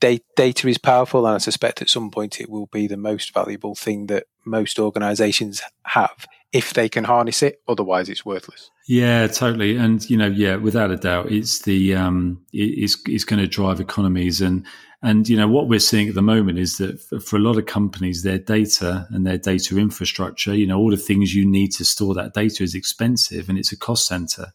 data 0.00 0.66
is 0.66 0.78
powerful, 0.78 1.26
and 1.26 1.34
I 1.34 1.38
suspect 1.38 1.82
at 1.82 1.90
some 1.90 2.10
point 2.10 2.40
it 2.40 2.48
will 2.48 2.66
be 2.72 2.86
the 2.86 2.96
most 2.96 3.34
valuable 3.34 3.74
thing 3.74 4.06
that 4.06 4.24
most 4.46 4.78
organisations 4.78 5.60
have 5.84 6.26
if 6.52 6.74
they 6.74 6.88
can 6.88 7.04
harness 7.04 7.42
it. 7.42 7.60
Otherwise, 7.68 8.08
it's 8.08 8.24
worthless. 8.24 8.70
Yeah, 8.86 9.26
totally. 9.28 9.76
And 9.76 10.08
you 10.10 10.16
know, 10.16 10.26
yeah, 10.26 10.56
without 10.56 10.90
a 10.90 10.96
doubt, 10.96 11.30
it's 11.30 11.62
the 11.62 11.94
um, 11.94 12.44
it's 12.52 12.96
it's 13.06 13.24
going 13.24 13.40
to 13.40 13.48
drive 13.48 13.80
economies 13.80 14.40
and. 14.40 14.66
And 15.02 15.26
you 15.30 15.34
know 15.38 15.48
what 15.48 15.66
we're 15.66 15.80
seeing 15.80 16.10
at 16.10 16.14
the 16.14 16.20
moment 16.20 16.58
is 16.58 16.76
that 16.76 17.00
for, 17.00 17.20
for 17.20 17.36
a 17.36 17.38
lot 17.38 17.56
of 17.56 17.64
companies, 17.64 18.22
their 18.22 18.36
data 18.36 19.06
and 19.08 19.26
their 19.26 19.38
data 19.38 19.78
infrastructure, 19.78 20.54
you 20.54 20.66
know, 20.66 20.78
all 20.78 20.90
the 20.90 20.98
things 20.98 21.34
you 21.34 21.46
need 21.46 21.72
to 21.72 21.86
store 21.86 22.12
that 22.12 22.34
data 22.34 22.62
is 22.62 22.74
expensive 22.74 23.48
and 23.48 23.56
it's 23.56 23.72
a 23.72 23.78
cost 23.78 24.06
center. 24.06 24.52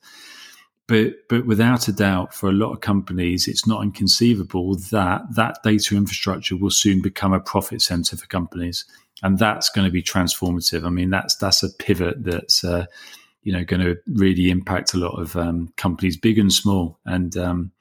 But 0.87 1.27
but 1.29 1.45
without 1.45 1.87
a 1.87 1.91
doubt, 1.91 2.33
for 2.33 2.47
a 2.47 2.53
lot 2.53 2.71
of 2.71 2.81
companies, 2.81 3.47
it's 3.47 3.65
not 3.65 3.83
inconceivable 3.83 4.75
that 4.91 5.21
that 5.35 5.57
data 5.63 5.95
infrastructure 5.95 6.55
will 6.55 6.69
soon 6.69 7.01
become 7.01 7.33
a 7.33 7.39
profit 7.39 7.81
center 7.81 8.15
for 8.15 8.27
companies, 8.27 8.85
and 9.23 9.39
that's 9.39 9.69
going 9.69 9.85
to 9.85 9.91
be 9.91 10.03
transformative. 10.03 10.85
I 10.85 10.89
mean, 10.89 11.09
that's 11.09 11.35
that's 11.37 11.63
a 11.63 11.69
pivot 11.69 12.23
that's 12.23 12.63
uh, 12.63 12.85
you 13.41 13.51
know 13.51 13.63
going 13.63 13.81
to 13.81 13.97
really 14.13 14.51
impact 14.51 14.93
a 14.93 14.97
lot 14.97 15.19
of 15.19 15.35
um, 15.35 15.73
companies, 15.75 16.17
big 16.17 16.37
and 16.37 16.53
small, 16.53 16.99
and 17.05 17.35
um, 17.35 17.71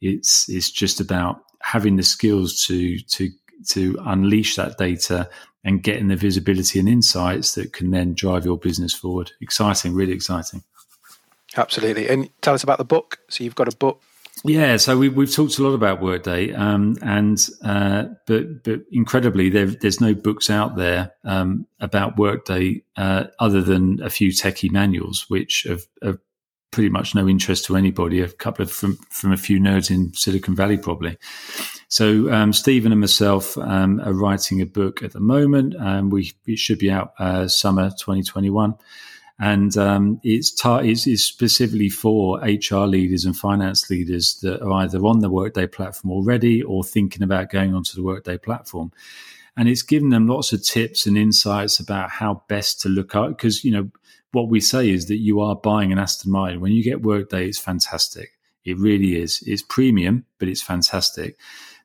it's 0.00 0.48
it's 0.48 0.70
just 0.70 0.98
about 0.98 1.42
having 1.60 1.96
the 1.96 2.02
skills 2.02 2.64
to 2.66 2.98
to 3.00 3.30
to 3.68 3.98
unleash 4.06 4.56
that 4.56 4.78
data 4.78 5.28
and 5.62 5.82
getting 5.82 6.08
the 6.08 6.16
visibility 6.16 6.78
and 6.78 6.88
insights 6.88 7.54
that 7.56 7.72
can 7.72 7.90
then 7.90 8.14
drive 8.14 8.44
your 8.44 8.56
business 8.56 8.94
forward. 8.94 9.32
Exciting, 9.40 9.92
really 9.92 10.12
exciting. 10.12 10.62
Absolutely. 11.56 12.08
And 12.08 12.28
tell 12.42 12.54
us 12.54 12.62
about 12.62 12.78
the 12.78 12.84
book. 12.84 13.18
So 13.28 13.44
you've 13.44 13.54
got 13.54 13.72
a 13.72 13.76
book. 13.76 14.02
Yeah, 14.44 14.76
so 14.76 14.98
we, 14.98 15.08
we've 15.08 15.34
talked 15.34 15.58
a 15.58 15.62
lot 15.62 15.72
about 15.72 16.02
Workday, 16.02 16.52
um, 16.52 16.96
and 17.02 17.44
uh, 17.64 18.04
but 18.26 18.62
but 18.64 18.80
incredibly, 18.92 19.48
there, 19.48 19.66
there's 19.66 20.00
no 20.00 20.14
books 20.14 20.50
out 20.50 20.76
there 20.76 21.12
um, 21.24 21.66
about 21.80 22.18
Workday 22.18 22.84
uh, 22.96 23.24
other 23.40 23.62
than 23.62 24.00
a 24.02 24.10
few 24.10 24.30
techie 24.30 24.70
manuals, 24.70 25.24
which 25.28 25.64
have, 25.68 25.82
have, 26.02 26.18
pretty 26.70 26.90
much 26.90 27.14
no 27.14 27.26
interest 27.26 27.64
to 27.64 27.76
anybody. 27.76 28.20
A 28.20 28.28
couple 28.28 28.62
of 28.62 28.70
from 28.70 28.98
from 29.10 29.32
a 29.32 29.38
few 29.38 29.58
nerds 29.58 29.90
in 29.90 30.12
Silicon 30.12 30.54
Valley, 30.54 30.76
probably. 30.76 31.16
So 31.88 32.30
um, 32.30 32.52
Stephen 32.52 32.92
and 32.92 33.00
myself 33.00 33.56
um, 33.56 34.00
are 34.00 34.12
writing 34.12 34.60
a 34.60 34.66
book 34.66 35.02
at 35.02 35.12
the 35.12 35.20
moment, 35.20 35.74
and 35.74 36.12
we 36.12 36.32
it 36.46 36.58
should 36.58 36.78
be 36.78 36.90
out 36.90 37.14
uh, 37.18 37.48
summer 37.48 37.88
2021 37.88 38.74
and 39.38 39.76
um, 39.76 40.20
it's, 40.22 40.54
it's, 40.64 41.06
it's, 41.06 41.22
specifically 41.22 41.90
for 41.90 42.38
HR 42.40 42.86
leaders 42.86 43.24
and 43.26 43.36
finance 43.36 43.90
leaders 43.90 44.38
that 44.42 44.62
are 44.62 44.72
either 44.72 44.98
on 45.04 45.18
the 45.18 45.30
Workday 45.30 45.66
platform 45.66 46.12
already 46.12 46.62
or 46.62 46.82
thinking 46.82 47.22
about 47.22 47.50
going 47.50 47.74
onto 47.74 47.94
the 47.94 48.02
Workday 48.02 48.38
platform. 48.38 48.92
And 49.54 49.68
it's 49.68 49.82
given 49.82 50.08
them 50.08 50.26
lots 50.26 50.52
of 50.52 50.64
tips 50.64 51.06
and 51.06 51.18
insights 51.18 51.78
about 51.78 52.10
how 52.10 52.44
best 52.48 52.80
to 52.82 52.88
look 52.88 53.14
at 53.14 53.28
because 53.28 53.64
you 53.64 53.70
know 53.70 53.90
what 54.32 54.48
we 54.48 54.60
say 54.60 54.90
is 54.90 55.06
that 55.08 55.16
you 55.16 55.40
are 55.40 55.56
buying 55.56 55.92
an 55.92 55.98
Aston 55.98 56.30
Martin 56.32 56.60
when 56.60 56.72
you 56.72 56.82
get 56.82 57.02
Workday. 57.02 57.46
It's 57.46 57.58
fantastic. 57.58 58.32
It 58.64 58.78
really 58.78 59.20
is. 59.20 59.42
It's 59.46 59.62
premium, 59.62 60.24
but 60.38 60.48
it's 60.48 60.62
fantastic. 60.62 61.38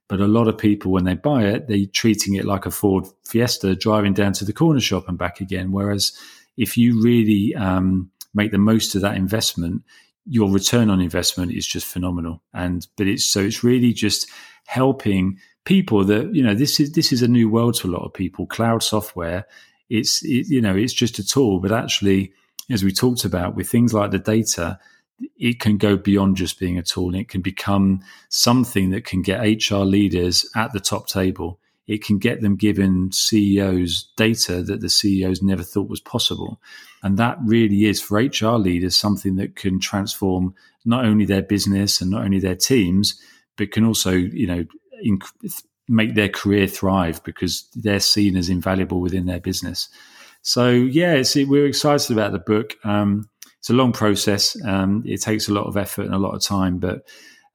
But 0.08 0.20
a 0.20 0.28
lot 0.28 0.50
of 0.50 0.58
people, 0.58 0.92
when 0.92 1.06
they 1.06 1.14
buy 1.14 1.44
it, 1.46 1.68
they're 1.68 1.86
treating 1.86 2.36
it 2.36 2.44
like 2.44 2.66
a 2.66 2.72
Ford 2.72 3.06
Fiesta 3.24 3.76
driving 3.76 4.14
down 4.14 4.34
to 4.34 4.46
the 4.46 4.52
corner 4.52 4.82
shop 4.82 5.08
and 5.08 5.18
back 5.18 5.40
again. 5.40 5.72
Whereas 5.72 6.12
if 6.58 6.78
you 6.78 7.02
really 7.02 7.56
um, 7.56 8.12
make 8.34 8.52
the 8.52 8.58
most 8.58 8.96
of 8.96 9.02
that 9.02 9.16
investment, 9.16 9.84
your 10.26 10.50
return 10.50 10.90
on 10.90 11.02
investment 11.02 11.52
is 11.52 11.66
just 11.66 11.86
phenomenal. 11.86 12.42
And 12.54 12.86
but 12.98 13.08
it's 13.08 13.26
so 13.26 13.42
it's 13.42 13.64
really 13.64 13.94
just 13.94 14.30
helping 14.66 15.40
people 15.66 16.04
that 16.06 16.34
you 16.34 16.44
know 16.44 16.54
this 16.54 16.80
is 16.80 16.92
this 16.94 17.12
is 17.12 17.22
a 17.22 17.28
new 17.28 17.50
world 17.50 17.76
to 17.76 17.88
a 17.88 17.92
lot 17.92 18.06
of 18.06 18.14
people. 18.14 18.46
Cloud 18.46 18.84
software, 18.84 19.46
it's 19.90 20.24
it, 20.24 20.48
you 20.48 20.62
know 20.62 20.76
it's 20.76 20.94
just 20.94 21.20
a 21.20 21.26
tool, 21.26 21.60
but 21.60 21.72
actually, 21.72 22.34
as 22.70 22.84
we 22.84 22.92
talked 22.92 23.26
about 23.26 23.56
with 23.56 23.70
things 23.70 23.94
like 23.94 24.12
the 24.12 24.20
data, 24.20 24.80
it 25.38 25.60
can 25.60 25.78
go 25.78 25.98
beyond 25.98 26.38
just 26.38 26.60
being 26.60 26.78
a 26.78 26.84
tool. 26.84 27.08
and 27.08 27.18
It 27.18 27.30
can 27.30 27.42
become 27.42 28.02
something 28.30 28.92
that 28.92 29.06
can 29.06 29.22
get 29.22 29.42
HR 29.42 29.84
leaders 29.84 30.50
at 30.56 30.74
the 30.74 30.80
top 30.80 31.08
table 31.08 31.60
it 31.88 32.04
can 32.04 32.18
get 32.18 32.42
them 32.42 32.56
given 32.56 33.12
CEOs 33.12 34.12
data 34.16 34.62
that 34.64 34.82
the 34.82 34.90
CEOs 34.90 35.42
never 35.42 35.64
thought 35.64 35.90
was 35.90 36.00
possible. 36.00 36.62
And 37.04 37.18
that 37.18 37.38
really 37.44 37.86
is 37.86 38.02
for 38.02 38.20
HR 38.20 38.58
leaders 38.58 38.96
something 38.96 39.36
that 39.38 39.56
can 39.56 39.80
transform 39.80 40.54
not 40.86 41.06
only 41.06 41.26
their 41.26 41.42
business 41.42 42.02
and 42.02 42.12
not 42.12 42.24
only 42.24 42.40
their 42.40 42.56
teams, 42.56 43.20
but 43.58 43.72
can 43.72 43.86
also, 43.86 44.12
you 44.12 44.48
know, 44.48 44.66
inc- 45.06 45.64
make 45.88 46.16
their 46.16 46.30
career 46.30 46.68
thrive 46.68 47.24
because 47.24 47.68
they're 47.76 48.00
seen 48.00 48.38
as 48.38 48.50
invaluable 48.50 49.02
within 49.02 49.26
their 49.26 49.40
business. 49.40 49.90
So 50.42 50.70
yeah, 50.70 51.22
we're 51.36 51.68
excited 51.68 52.12
about 52.12 52.32
the 52.32 52.40
book. 52.40 52.76
Um, 52.84 53.30
it's 53.60 53.70
a 53.70 53.74
long 53.74 53.92
process. 53.92 54.58
Um, 54.66 55.04
it 55.06 55.22
takes 55.22 55.48
a 55.48 55.54
lot 55.54 55.68
of 55.68 55.78
effort 55.78 56.06
and 56.06 56.16
a 56.16 56.20
lot 56.20 56.34
of 56.34 56.42
time, 56.42 56.80
but 56.80 57.08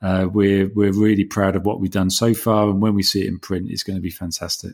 uh, 0.02 0.28
we're 0.30 0.68
we're 0.74 0.92
really 0.92 1.24
proud 1.24 1.56
of 1.56 1.64
what 1.64 1.80
we've 1.80 1.90
done 1.90 2.10
so 2.10 2.34
far, 2.34 2.68
and 2.68 2.80
when 2.80 2.94
we 2.94 3.02
see 3.02 3.22
it 3.22 3.28
in 3.28 3.38
print, 3.38 3.70
it's 3.70 3.82
going 3.82 3.96
to 3.96 4.02
be 4.02 4.10
fantastic. 4.10 4.72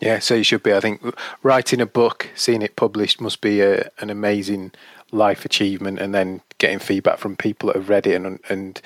Yeah, 0.00 0.18
so 0.18 0.34
you 0.34 0.44
should 0.44 0.62
be. 0.62 0.74
I 0.74 0.80
think 0.80 1.00
writing 1.42 1.80
a 1.80 1.86
book, 1.86 2.28
seeing 2.34 2.62
it 2.62 2.76
published, 2.76 3.20
must 3.20 3.40
be 3.40 3.60
a, 3.60 3.90
an 4.00 4.10
amazing 4.10 4.72
life 5.12 5.44
achievement, 5.44 5.98
and 6.00 6.14
then 6.14 6.42
getting 6.58 6.78
feedback 6.78 7.18
from 7.18 7.36
people 7.36 7.68
that 7.68 7.76
have 7.76 7.88
read 7.88 8.06
it 8.06 8.14
and 8.14 8.40
and 8.48 8.80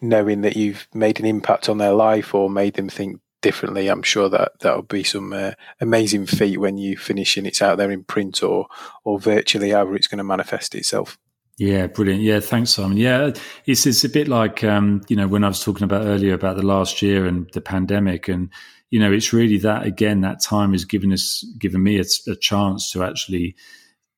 knowing 0.00 0.42
that 0.42 0.56
you've 0.56 0.86
made 0.94 1.18
an 1.18 1.26
impact 1.26 1.68
on 1.68 1.78
their 1.78 1.92
life 1.92 2.34
or 2.34 2.48
made 2.48 2.74
them 2.74 2.88
think 2.88 3.20
differently. 3.42 3.88
I'm 3.88 4.02
sure 4.02 4.28
that 4.28 4.60
that'll 4.60 4.82
be 4.82 5.02
some 5.02 5.32
uh, 5.32 5.52
amazing 5.80 6.26
feat 6.26 6.58
when 6.58 6.78
you 6.78 6.96
finish 6.96 7.36
and 7.36 7.46
it's 7.46 7.62
out 7.62 7.78
there 7.78 7.90
in 7.90 8.04
print 8.04 8.42
or 8.42 8.66
or 9.02 9.18
virtually, 9.18 9.70
however 9.70 9.96
it's 9.96 10.06
going 10.06 10.18
to 10.18 10.24
manifest 10.24 10.74
itself. 10.74 11.18
Yeah, 11.60 11.88
brilliant. 11.88 12.22
Yeah, 12.22 12.40
thanks, 12.40 12.70
Simon. 12.70 12.96
Yeah, 12.96 13.32
it's 13.66 13.86
it's 13.86 14.02
a 14.02 14.08
bit 14.08 14.28
like 14.28 14.64
um, 14.64 15.02
you 15.08 15.16
know 15.16 15.28
when 15.28 15.44
I 15.44 15.48
was 15.48 15.62
talking 15.62 15.84
about 15.84 16.06
earlier 16.06 16.32
about 16.32 16.56
the 16.56 16.64
last 16.64 17.02
year 17.02 17.26
and 17.26 17.50
the 17.52 17.60
pandemic, 17.60 18.28
and 18.28 18.48
you 18.88 18.98
know 18.98 19.12
it's 19.12 19.34
really 19.34 19.58
that 19.58 19.84
again 19.84 20.22
that 20.22 20.42
time 20.42 20.72
has 20.72 20.86
given 20.86 21.12
us 21.12 21.44
given 21.58 21.82
me 21.82 21.98
a, 22.00 22.04
a 22.30 22.34
chance 22.34 22.90
to 22.92 23.04
actually 23.04 23.56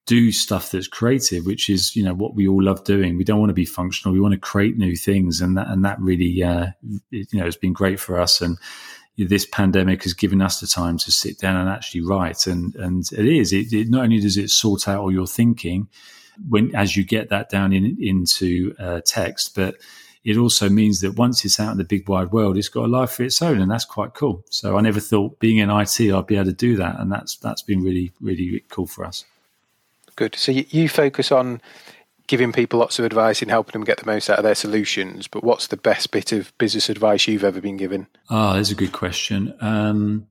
do 0.06 0.30
stuff 0.30 0.70
that's 0.70 0.86
creative, 0.86 1.44
which 1.44 1.68
is 1.68 1.96
you 1.96 2.04
know 2.04 2.14
what 2.14 2.36
we 2.36 2.46
all 2.46 2.62
love 2.62 2.84
doing. 2.84 3.16
We 3.16 3.24
don't 3.24 3.40
want 3.40 3.50
to 3.50 3.54
be 3.54 3.64
functional; 3.64 4.14
we 4.14 4.20
want 4.20 4.34
to 4.34 4.40
create 4.40 4.78
new 4.78 4.94
things, 4.94 5.40
and 5.40 5.56
that 5.56 5.66
and 5.66 5.84
that 5.84 6.00
really 6.00 6.44
uh, 6.44 6.68
you 7.10 7.26
know 7.32 7.44
has 7.44 7.56
been 7.56 7.72
great 7.72 7.98
for 7.98 8.20
us. 8.20 8.40
And 8.40 8.56
this 9.18 9.46
pandemic 9.46 10.04
has 10.04 10.14
given 10.14 10.40
us 10.40 10.60
the 10.60 10.68
time 10.68 10.96
to 10.98 11.10
sit 11.10 11.40
down 11.40 11.56
and 11.56 11.68
actually 11.68 12.02
write, 12.02 12.46
and 12.46 12.72
and 12.76 13.10
it 13.10 13.26
is 13.26 13.52
it, 13.52 13.72
it 13.72 13.90
not 13.90 14.04
only 14.04 14.20
does 14.20 14.36
it 14.36 14.50
sort 14.50 14.86
out 14.86 15.00
all 15.00 15.12
your 15.12 15.26
thinking 15.26 15.88
when 16.48 16.74
as 16.74 16.96
you 16.96 17.04
get 17.04 17.28
that 17.30 17.50
down 17.50 17.72
in, 17.72 17.96
into 18.00 18.74
uh, 18.78 19.00
text, 19.04 19.54
but 19.54 19.76
it 20.24 20.36
also 20.36 20.68
means 20.68 21.00
that 21.00 21.16
once 21.16 21.44
it's 21.44 21.58
out 21.58 21.72
in 21.72 21.78
the 21.78 21.84
big 21.84 22.08
wide 22.08 22.30
world, 22.30 22.56
it's 22.56 22.68
got 22.68 22.84
a 22.84 22.88
life 22.88 23.18
of 23.18 23.26
its 23.26 23.42
own, 23.42 23.60
and 23.60 23.70
that's 23.70 23.84
quite 23.84 24.14
cool. 24.14 24.44
So 24.50 24.76
I 24.76 24.80
never 24.80 25.00
thought 25.00 25.38
being 25.40 25.58
in 25.58 25.70
IT 25.70 26.00
I'd 26.00 26.26
be 26.26 26.36
able 26.36 26.46
to 26.46 26.52
do 26.52 26.76
that, 26.76 27.00
and 27.00 27.10
that's 27.10 27.36
that's 27.36 27.62
been 27.62 27.82
really 27.82 28.12
really 28.20 28.64
cool 28.68 28.86
for 28.86 29.04
us. 29.04 29.24
Good. 30.16 30.34
So 30.34 30.52
you, 30.52 30.66
you 30.68 30.88
focus 30.88 31.32
on 31.32 31.60
giving 32.26 32.52
people 32.52 32.78
lots 32.78 32.98
of 32.98 33.04
advice 33.04 33.42
and 33.42 33.50
helping 33.50 33.72
them 33.72 33.84
get 33.84 33.98
the 33.98 34.06
most 34.06 34.30
out 34.30 34.38
of 34.38 34.44
their 34.44 34.54
solutions. 34.54 35.26
But 35.26 35.42
what's 35.42 35.66
the 35.66 35.76
best 35.76 36.10
bit 36.12 36.32
of 36.32 36.56
business 36.58 36.88
advice 36.88 37.26
you've 37.26 37.44
ever 37.44 37.60
been 37.60 37.76
given? 37.76 38.06
Ah, 38.30 38.52
oh, 38.52 38.56
that's 38.56 38.70
a 38.70 38.74
good 38.74 38.92
question. 38.92 39.54
Um, 39.60 40.26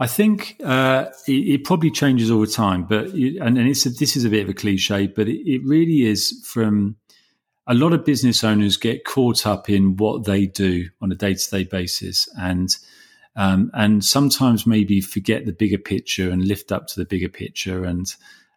I 0.00 0.06
think 0.06 0.56
uh, 0.64 1.06
it, 1.26 1.32
it, 1.32 1.64
probably 1.64 1.90
changes 1.90 2.30
all 2.30 2.40
the 2.40 2.46
time, 2.46 2.84
but 2.84 3.06
and, 3.08 3.58
and 3.58 3.68
it's 3.68 3.84
a, 3.84 3.90
this 3.90 4.16
is 4.16 4.24
a 4.24 4.30
bit 4.30 4.44
of 4.44 4.48
a 4.48 4.54
cliche, 4.54 5.08
but 5.08 5.28
it, 5.28 5.50
it, 5.50 5.60
really 5.64 6.02
is 6.02 6.40
from 6.46 6.96
a 7.66 7.74
lot 7.74 7.92
of 7.92 8.04
business 8.04 8.44
owners 8.44 8.76
get 8.76 9.04
caught 9.04 9.44
up 9.44 9.68
in 9.68 9.96
what 9.96 10.24
they 10.24 10.46
do 10.46 10.88
on 11.00 11.10
a 11.10 11.16
day 11.16 11.34
to 11.34 11.50
day 11.50 11.64
basis, 11.64 12.28
and 12.38 12.76
um, 13.34 13.72
and 13.74 14.04
sometimes 14.04 14.66
maybe 14.66 15.00
forget 15.00 15.46
the 15.46 15.52
bigger 15.52 15.78
picture 15.78 16.30
and 16.30 16.46
lift 16.46 16.70
up 16.70 16.86
to 16.88 17.00
the 17.00 17.06
bigger 17.06 17.28
picture 17.28 17.84
and. 17.84 18.14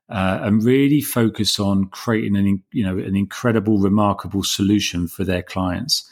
Uh, 0.10 0.42
and 0.42 0.66
really 0.66 1.00
focus 1.00 1.58
on 1.58 1.86
creating 1.86 2.36
an 2.36 2.62
you 2.74 2.84
know 2.84 2.98
an 2.98 3.16
incredible, 3.16 3.78
remarkable 3.78 4.44
solution 4.44 5.08
for 5.08 5.24
their 5.24 5.42
clients. 5.42 6.06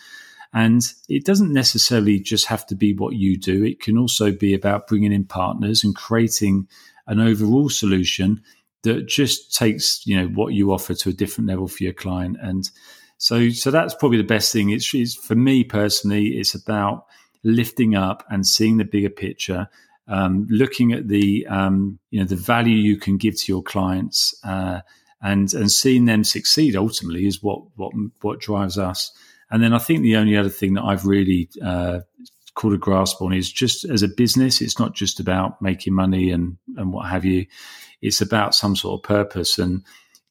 And 0.54 0.82
it 1.08 1.26
doesn't 1.26 1.54
necessarily 1.54 2.20
just 2.20 2.48
have 2.48 2.66
to 2.68 2.76
be 2.76 2.94
what 2.94 3.16
you 3.16 3.38
do. 3.38 3.64
It 3.64 3.80
can 3.80 3.98
also 3.98 4.32
be 4.32 4.54
about 4.54 4.88
bringing 4.88 5.12
in 5.12 5.26
partners 5.26 5.84
and 5.84 5.96
creating 5.96 6.68
an 7.08 7.20
overall 7.20 7.70
solution 7.70 8.42
that 8.84 9.08
just 9.08 9.56
takes, 9.56 10.06
you 10.08 10.18
know, 10.18 10.28
what 10.28 10.54
you 10.54 10.72
offer 10.72 10.94
to 10.96 11.10
a 11.10 11.14
different 11.14 11.50
level 11.50 11.68
for 11.68 11.84
your 11.84 11.94
client. 11.94 12.38
And 12.42 12.70
so, 13.18 13.50
so 13.50 13.70
that's 13.70 13.94
probably 13.94 14.18
the 14.18 14.24
best 14.24 14.52
thing. 14.52 14.70
It's, 14.72 14.92
it's 14.94 15.14
for 15.14 15.36
me 15.36 15.64
personally, 15.64 16.38
it's 16.40 16.56
about 16.56 17.06
lifting 17.44 17.96
up 17.96 18.24
and 18.30 18.46
seeing 18.46 18.78
the 18.78 18.86
bigger 18.86 19.10
picture. 19.10 19.70
Um, 20.08 20.48
looking 20.50 20.92
at 20.92 21.08
the 21.08 21.46
um, 21.48 22.00
you 22.10 22.20
know 22.20 22.26
the 22.26 22.36
value 22.36 22.76
you 22.76 22.98
can 22.98 23.18
give 23.18 23.40
to 23.40 23.52
your 23.52 23.62
clients 23.62 24.34
uh, 24.44 24.82
and 25.22 25.54
and 25.54 25.72
seeing 25.72 26.06
them 26.06 26.24
succeed 26.24 26.76
ultimately 26.76 27.28
is 27.28 27.44
what 27.44 27.62
what 27.76 27.94
what 28.22 28.40
drives 28.40 28.78
us. 28.78 29.12
And 29.52 29.64
then 29.64 29.74
I 29.74 29.80
think 29.80 30.02
the 30.02 30.18
only 30.18 30.38
other 30.38 30.50
thing 30.50 30.76
that 30.76 30.84
I've 30.84 31.06
really 31.06 31.50
uh, 31.64 32.00
caught 32.54 32.74
a 32.74 32.78
grasp 32.78 33.22
on 33.22 33.34
is 33.34 33.52
just 33.52 33.86
as 33.86 34.04
a 34.04 34.08
business, 34.08 34.62
it's 34.62 34.80
not 34.80 34.94
just 34.94 35.20
about 35.20 35.62
making 35.62 35.94
money 35.94 36.32
and, 36.32 36.58
and 36.78 36.94
what 36.94 37.08
have 37.08 37.26
you. 37.26 37.46
It's 38.02 38.22
about 38.22 38.56
some 38.56 38.76
sort 38.76 39.00
of 39.00 39.04
purpose. 39.04 39.58
And 39.58 39.84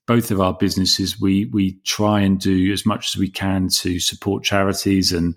both 0.07 0.31
of 0.31 0.41
our 0.41 0.55
businesses, 0.55 1.21
we 1.21 1.47
we 1.47 1.79
try 1.85 2.21
and 2.21 2.41
do 2.41 2.73
as 2.73 2.87
much 2.87 3.09
as 3.09 3.17
we 3.19 3.29
can 3.29 3.69
to 3.81 4.01
support 4.01 4.45
charities 4.45 5.13
and 5.13 5.35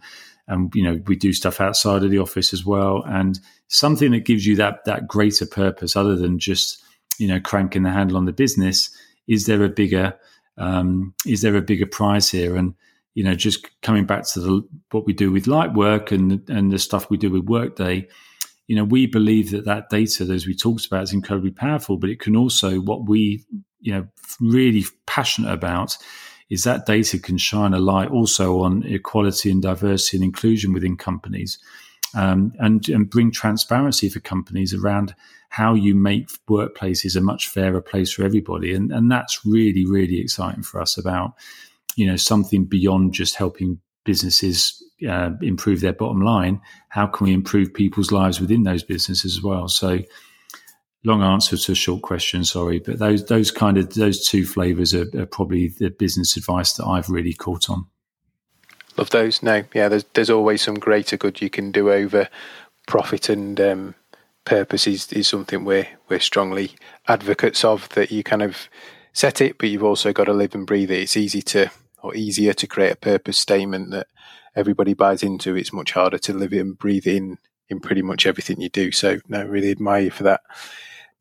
and 0.47 0.73
you 0.73 0.83
know 0.83 1.01
we 1.07 1.15
do 1.15 1.33
stuff 1.33 1.59
outside 1.59 2.03
of 2.03 2.11
the 2.11 2.19
office 2.19 2.53
as 2.53 2.65
well. 2.65 3.03
And 3.05 3.39
something 3.67 4.11
that 4.11 4.25
gives 4.25 4.45
you 4.45 4.55
that 4.57 4.85
that 4.85 5.07
greater 5.07 5.45
purpose, 5.45 5.95
other 5.95 6.15
than 6.15 6.39
just 6.39 6.81
you 7.17 7.27
know 7.27 7.39
cranking 7.41 7.83
the 7.83 7.89
handle 7.91 8.17
on 8.17 8.25
the 8.25 8.31
business, 8.31 8.89
is 9.27 9.45
there 9.45 9.63
a 9.63 9.69
bigger 9.69 10.17
Um, 10.57 11.13
is 11.25 11.41
there 11.41 11.57
a 11.57 11.61
bigger 11.61 11.87
prize 11.87 12.29
here? 12.29 12.55
And 12.55 12.75
you 13.13 13.23
know, 13.23 13.35
just 13.35 13.67
coming 13.81 14.05
back 14.05 14.25
to 14.29 14.39
the, 14.39 14.67
what 14.91 15.05
we 15.05 15.13
do 15.13 15.31
with 15.31 15.45
Lightwork 15.45 16.11
and 16.11 16.47
and 16.49 16.71
the 16.71 16.79
stuff 16.79 17.09
we 17.09 17.17
do 17.17 17.29
with 17.29 17.43
Workday, 17.43 18.07
you 18.67 18.75
know, 18.75 18.83
we 18.83 19.05
believe 19.05 19.51
that 19.51 19.65
that 19.65 19.89
data, 19.89 20.23
as 20.23 20.47
we 20.47 20.55
talked 20.55 20.85
about, 20.85 21.03
is 21.03 21.13
incredibly 21.13 21.51
powerful. 21.51 21.97
But 21.97 22.09
it 22.09 22.19
can 22.19 22.35
also 22.35 22.79
what 22.79 23.07
we 23.07 23.43
you 23.79 23.93
know 23.93 24.07
really 24.39 24.85
passionate 25.05 25.51
about 25.51 25.97
is 26.49 26.65
that 26.65 26.85
data 26.85 27.17
can 27.17 27.37
shine 27.37 27.73
a 27.73 27.79
light 27.79 28.09
also 28.09 28.61
on 28.61 28.83
equality 28.83 29.49
and 29.49 29.61
diversity 29.61 30.17
and 30.17 30.23
inclusion 30.23 30.73
within 30.73 30.97
companies. 30.97 31.57
Um, 32.13 32.51
and, 32.59 32.89
and 32.89 33.09
bring 33.09 33.31
transparency 33.31 34.09
for 34.09 34.19
companies 34.19 34.73
around 34.73 35.15
how 35.47 35.73
you 35.75 35.95
make 35.95 36.27
workplaces 36.49 37.15
a 37.15 37.21
much 37.21 37.47
fairer 37.47 37.79
place 37.79 38.11
for 38.11 38.25
everybody. 38.25 38.73
And, 38.73 38.91
and 38.91 39.09
that's 39.09 39.45
really, 39.45 39.85
really 39.85 40.19
exciting 40.19 40.63
for 40.63 40.81
us 40.81 40.97
about 40.97 41.35
you 41.95 42.05
know 42.05 42.15
something 42.15 42.65
beyond 42.65 43.13
just 43.13 43.35
helping 43.35 43.79
businesses 44.03 44.83
uh, 45.07 45.31
improve 45.41 45.81
their 45.81 45.93
bottom 45.93 46.21
line 46.21 46.59
how 46.89 47.07
can 47.07 47.25
we 47.27 47.33
improve 47.33 47.73
people's 47.73 48.11
lives 48.11 48.39
within 48.39 48.63
those 48.63 48.83
businesses 48.83 49.37
as 49.37 49.43
well? 49.43 49.67
So 49.67 49.99
long 51.03 51.23
answer 51.23 51.57
to 51.57 51.71
a 51.71 51.75
short 51.75 52.03
question 52.03 52.43
sorry 52.43 52.77
but 52.77 52.99
those 52.99 53.25
those 53.25 53.49
kind 53.49 53.77
of 53.79 53.91
those 53.95 54.27
two 54.27 54.45
flavors 54.45 54.93
are, 54.93 55.07
are 55.19 55.25
probably 55.25 55.69
the 55.79 55.89
business 55.89 56.37
advice 56.37 56.73
that 56.73 56.85
i've 56.85 57.09
really 57.09 57.33
caught 57.33 57.69
on. 57.71 57.85
Love 58.97 59.09
those. 59.09 59.41
No 59.41 59.63
yeah 59.73 59.87
there's 59.89 60.05
there's 60.13 60.29
always 60.29 60.61
some 60.61 60.75
greater 60.75 61.17
good 61.17 61.41
you 61.41 61.49
can 61.49 61.71
do 61.71 61.91
over 61.91 62.29
profit 62.87 63.29
and 63.29 63.59
um, 63.59 63.95
purpose 64.45 64.87
is, 64.87 65.11
is 65.13 65.27
something 65.27 65.65
we're 65.65 65.87
we're 66.09 66.19
strongly 66.19 66.71
advocates 67.07 67.63
of 67.63 67.89
that 67.89 68.11
you 68.11 68.23
kind 68.23 68.41
of 68.41 68.69
set 69.13 69.41
it, 69.41 69.57
but 69.57 69.69
you've 69.69 69.83
also 69.83 70.13
got 70.13 70.25
to 70.25 70.33
live 70.33 70.55
and 70.55 70.67
breathe 70.67 70.91
it. 70.91 71.01
It's 71.01 71.17
easy 71.17 71.41
to 71.43 71.71
or 72.03 72.15
easier 72.15 72.53
to 72.53 72.67
create 72.67 72.93
a 72.93 72.97
purpose 72.97 73.37
statement 73.37 73.91
that 73.91 74.07
everybody 74.55 74.93
buys 74.93 75.23
into. 75.23 75.55
It's 75.55 75.73
much 75.73 75.91
harder 75.91 76.17
to 76.19 76.33
live 76.33 76.53
and 76.53 76.77
breathe 76.77 77.07
in 77.07 77.37
in 77.69 77.79
pretty 77.79 78.01
much 78.01 78.25
everything 78.25 78.59
you 78.59 78.69
do. 78.69 78.91
So, 78.91 79.19
no, 79.27 79.43
really 79.45 79.71
admire 79.71 80.01
you 80.01 80.11
for 80.11 80.23
that. 80.23 80.41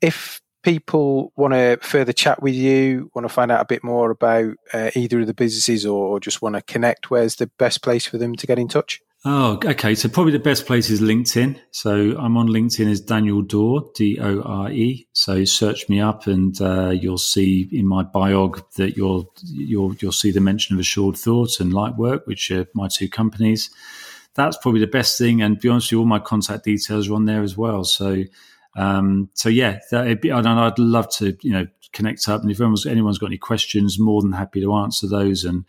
If 0.00 0.40
people 0.62 1.32
want 1.36 1.54
to 1.54 1.78
further 1.80 2.12
chat 2.12 2.42
with 2.42 2.54
you, 2.54 3.10
want 3.14 3.26
to 3.26 3.32
find 3.32 3.50
out 3.50 3.60
a 3.60 3.66
bit 3.66 3.84
more 3.84 4.10
about 4.10 4.54
uh, 4.72 4.90
either 4.94 5.20
of 5.20 5.26
the 5.26 5.34
businesses, 5.34 5.86
or 5.86 6.18
just 6.20 6.42
want 6.42 6.56
to 6.56 6.62
connect, 6.62 7.10
where's 7.10 7.36
the 7.36 7.46
best 7.58 7.82
place 7.82 8.06
for 8.06 8.18
them 8.18 8.34
to 8.34 8.46
get 8.46 8.58
in 8.58 8.68
touch? 8.68 9.00
Oh, 9.22 9.60
okay. 9.66 9.94
So 9.94 10.08
probably 10.08 10.32
the 10.32 10.38
best 10.38 10.64
place 10.64 10.88
is 10.88 11.02
LinkedIn. 11.02 11.60
So 11.72 12.16
I'm 12.18 12.38
on 12.38 12.48
LinkedIn 12.48 12.90
as 12.90 13.02
Daniel 13.02 13.42
Dore, 13.42 13.90
D 13.94 14.18
O 14.18 14.40
R 14.40 14.70
E. 14.70 15.06
So 15.12 15.44
search 15.44 15.90
me 15.90 16.00
up, 16.00 16.26
and 16.26 16.58
uh, 16.60 16.88
you'll 16.88 17.18
see 17.18 17.68
in 17.70 17.86
my 17.86 18.02
biog 18.02 18.62
that 18.76 18.96
you'll 18.96 19.30
you'll 19.44 19.94
you'll 19.96 20.12
see 20.12 20.30
the 20.30 20.40
mention 20.40 20.74
of 20.74 20.80
Assured 20.80 21.18
Thought 21.18 21.60
and 21.60 21.72
Lightwork, 21.72 22.26
which 22.26 22.50
are 22.50 22.66
my 22.74 22.88
two 22.88 23.10
companies. 23.10 23.68
That's 24.34 24.56
probably 24.56 24.80
the 24.80 24.86
best 24.86 25.18
thing. 25.18 25.42
And 25.42 25.60
be 25.60 25.68
honest 25.68 25.88
with 25.88 25.92
you, 25.92 25.98
all 25.98 26.06
my 26.06 26.18
contact 26.18 26.64
details 26.64 27.10
are 27.10 27.14
on 27.14 27.26
there 27.26 27.42
as 27.42 27.58
well. 27.58 27.84
So 27.84 28.24
um, 28.76 29.28
so 29.34 29.50
yeah, 29.50 29.80
be, 30.20 30.32
I'd 30.32 30.78
love 30.78 31.10
to 31.16 31.36
you 31.42 31.52
know 31.52 31.66
connect 31.92 32.26
up, 32.28 32.40
and 32.40 32.50
if 32.50 32.58
anyone's, 32.58 32.86
anyone's 32.86 33.18
got 33.18 33.26
any 33.26 33.38
questions, 33.38 33.98
more 33.98 34.22
than 34.22 34.32
happy 34.32 34.62
to 34.62 34.74
answer 34.74 35.06
those 35.06 35.44
and 35.44 35.64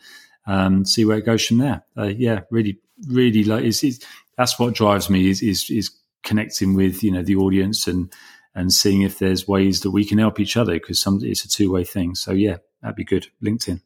um, 0.48 0.86
see 0.86 1.06
where 1.06 1.18
it 1.18 1.26
goes 1.26 1.46
from 1.46 1.58
there. 1.58 1.84
Uh, 1.98 2.04
yeah, 2.04 2.42
really 2.50 2.80
really 3.08 3.44
like 3.44 3.64
is, 3.64 4.04
that's 4.38 4.60
what 4.60 4.74
drives 4.74 5.10
me 5.10 5.30
is, 5.30 5.42
is 5.42 5.70
is 5.70 5.92
connecting 6.24 6.76
with 6.76 7.04
you 7.04 7.12
know 7.12 7.24
the 7.24 7.36
audience 7.36 7.88
and 7.88 8.12
and 8.54 8.74
seeing 8.74 9.02
if 9.02 9.20
there's 9.20 9.48
ways 9.48 9.82
that 9.82 9.92
we 9.92 10.06
can 10.06 10.18
help 10.18 10.40
each 10.40 10.58
other 10.58 10.74
because 10.74 11.00
some 11.00 11.20
it's 11.24 11.46
a 11.46 11.48
two 11.48 11.72
way 11.72 11.84
thing. 11.84 12.16
So 12.16 12.32
yeah, 12.32 12.58
that'd 12.82 12.96
be 12.96 13.06
good. 13.06 13.28
LinkedIn. 13.44 13.82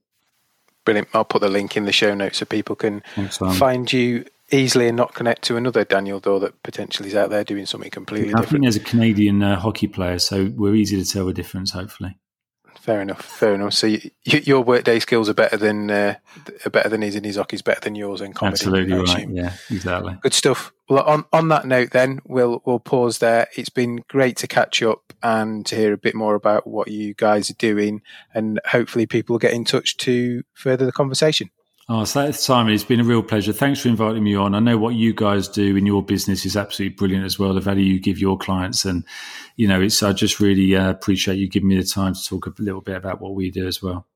Brilliant. 0.86 1.10
I'll 1.13 1.25
put 1.25 1.41
the 1.41 1.49
link 1.49 1.78
in 1.78 1.86
the 1.86 1.91
show 1.91 2.13
notes 2.13 2.38
so 2.38 2.45
people 2.45 2.75
can 2.75 3.01
find 3.56 3.91
you 3.91 4.25
easily 4.51 4.88
and 4.88 4.95
not 4.95 5.15
connect 5.15 5.43
to 5.43 5.58
another 5.58 5.84
Daniel 5.84 6.19
Dore 6.19 6.39
that 6.41 6.62
potentially 6.62 7.10
is 7.10 7.15
out 7.15 7.32
there 7.32 7.43
doing 7.43 7.65
something 7.65 7.89
completely 7.89 8.30
I 8.30 8.41
different. 8.41 8.47
I 8.47 8.51
think 8.51 8.63
there's 8.63 8.75
a 8.75 8.80
Canadian 8.80 9.41
uh, 9.41 9.60
hockey 9.60 9.88
player, 9.88 10.19
so 10.19 10.51
we're 10.56 10.75
easy 10.75 11.01
to 11.01 11.10
tell 11.10 11.25
the 11.25 11.34
difference. 11.34 11.71
Hopefully. 11.71 12.17
Fair 12.79 13.01
enough. 13.01 13.23
Fair 13.23 13.55
enough. 13.55 13.73
So 13.73 13.88
you, 13.88 13.99
your 14.23 14.61
workday 14.61 14.99
skills 14.99 15.27
are 15.29 15.33
better 15.33 15.57
than 15.57 15.89
uh, 15.89 16.15
are 16.65 16.69
better 16.69 16.89
than 16.89 17.01
his, 17.01 17.15
and 17.15 17.25
his 17.25 17.38
hockey's 17.38 17.61
better 17.61 17.81
than 17.81 17.95
yours 17.95 18.21
in 18.21 18.33
comedy. 18.33 18.53
Absolutely 18.53 18.97
right. 18.97 19.29
Yeah, 19.29 19.53
exactly. 19.71 20.17
Good 20.21 20.33
stuff. 20.33 20.71
Well, 20.88 21.03
on 21.03 21.25
on 21.33 21.47
that 21.49 21.65
note, 21.65 21.91
then 21.91 22.19
we'll 22.25 22.61
we'll 22.65 22.79
pause 22.79 23.17
there. 23.19 23.47
It's 23.55 23.69
been 23.69 24.03
great 24.07 24.38
to 24.38 24.47
catch 24.47 24.83
up 24.83 25.13
and 25.23 25.65
to 25.65 25.75
hear 25.75 25.93
a 25.93 25.97
bit 25.97 26.13
more 26.13 26.35
about 26.35 26.67
what 26.67 26.89
you 26.89 27.15
guys 27.15 27.49
are 27.49 27.55
doing, 27.55 28.01
and 28.33 28.59
hopefully 28.67 29.07
people 29.07 29.33
will 29.33 29.39
get 29.39 29.53
in 29.53 29.65
touch 29.65 29.97
to 29.97 30.43
further 30.53 30.85
the 30.85 30.91
conversation. 30.91 31.49
Oh, 31.87 32.03
so 32.03 32.31
Simon, 32.31 32.73
it's 32.73 32.83
been 32.83 32.99
a 32.99 33.03
real 33.03 33.21
pleasure. 33.21 33.53
Thanks 33.53 33.81
for 33.81 33.89
inviting 33.89 34.23
me 34.23 34.33
on. 34.35 34.55
I 34.55 34.59
know 34.59 34.77
what 34.77 34.95
you 34.95 35.13
guys 35.13 35.47
do 35.47 35.75
in 35.75 35.85
your 35.85 36.03
business 36.03 36.43
is 36.43 36.57
absolutely 36.57 36.95
brilliant 36.95 37.25
as 37.25 37.37
well. 37.37 37.53
The 37.53 37.61
value 37.61 37.83
you 37.83 37.99
give 37.99 38.17
your 38.17 38.39
clients, 38.39 38.85
and 38.85 39.03
you 39.55 39.67
know, 39.67 39.79
it's 39.81 40.01
I 40.01 40.11
just 40.13 40.39
really 40.39 40.75
uh, 40.75 40.89
appreciate 40.89 41.37
you 41.37 41.47
giving 41.47 41.69
me 41.69 41.77
the 41.77 41.83
time 41.85 42.15
to 42.15 42.25
talk 42.25 42.47
a 42.47 42.53
little 42.57 42.81
bit 42.81 42.97
about 42.97 43.21
what 43.21 43.35
we 43.35 43.51
do 43.51 43.67
as 43.67 43.83
well. 43.83 44.07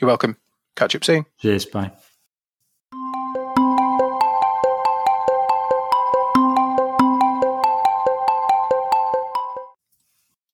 You're 0.00 0.08
welcome. 0.08 0.36
Catch 0.74 0.96
up 0.96 1.04
soon. 1.04 1.26
Cheers. 1.38 1.66
Bye. 1.66 1.92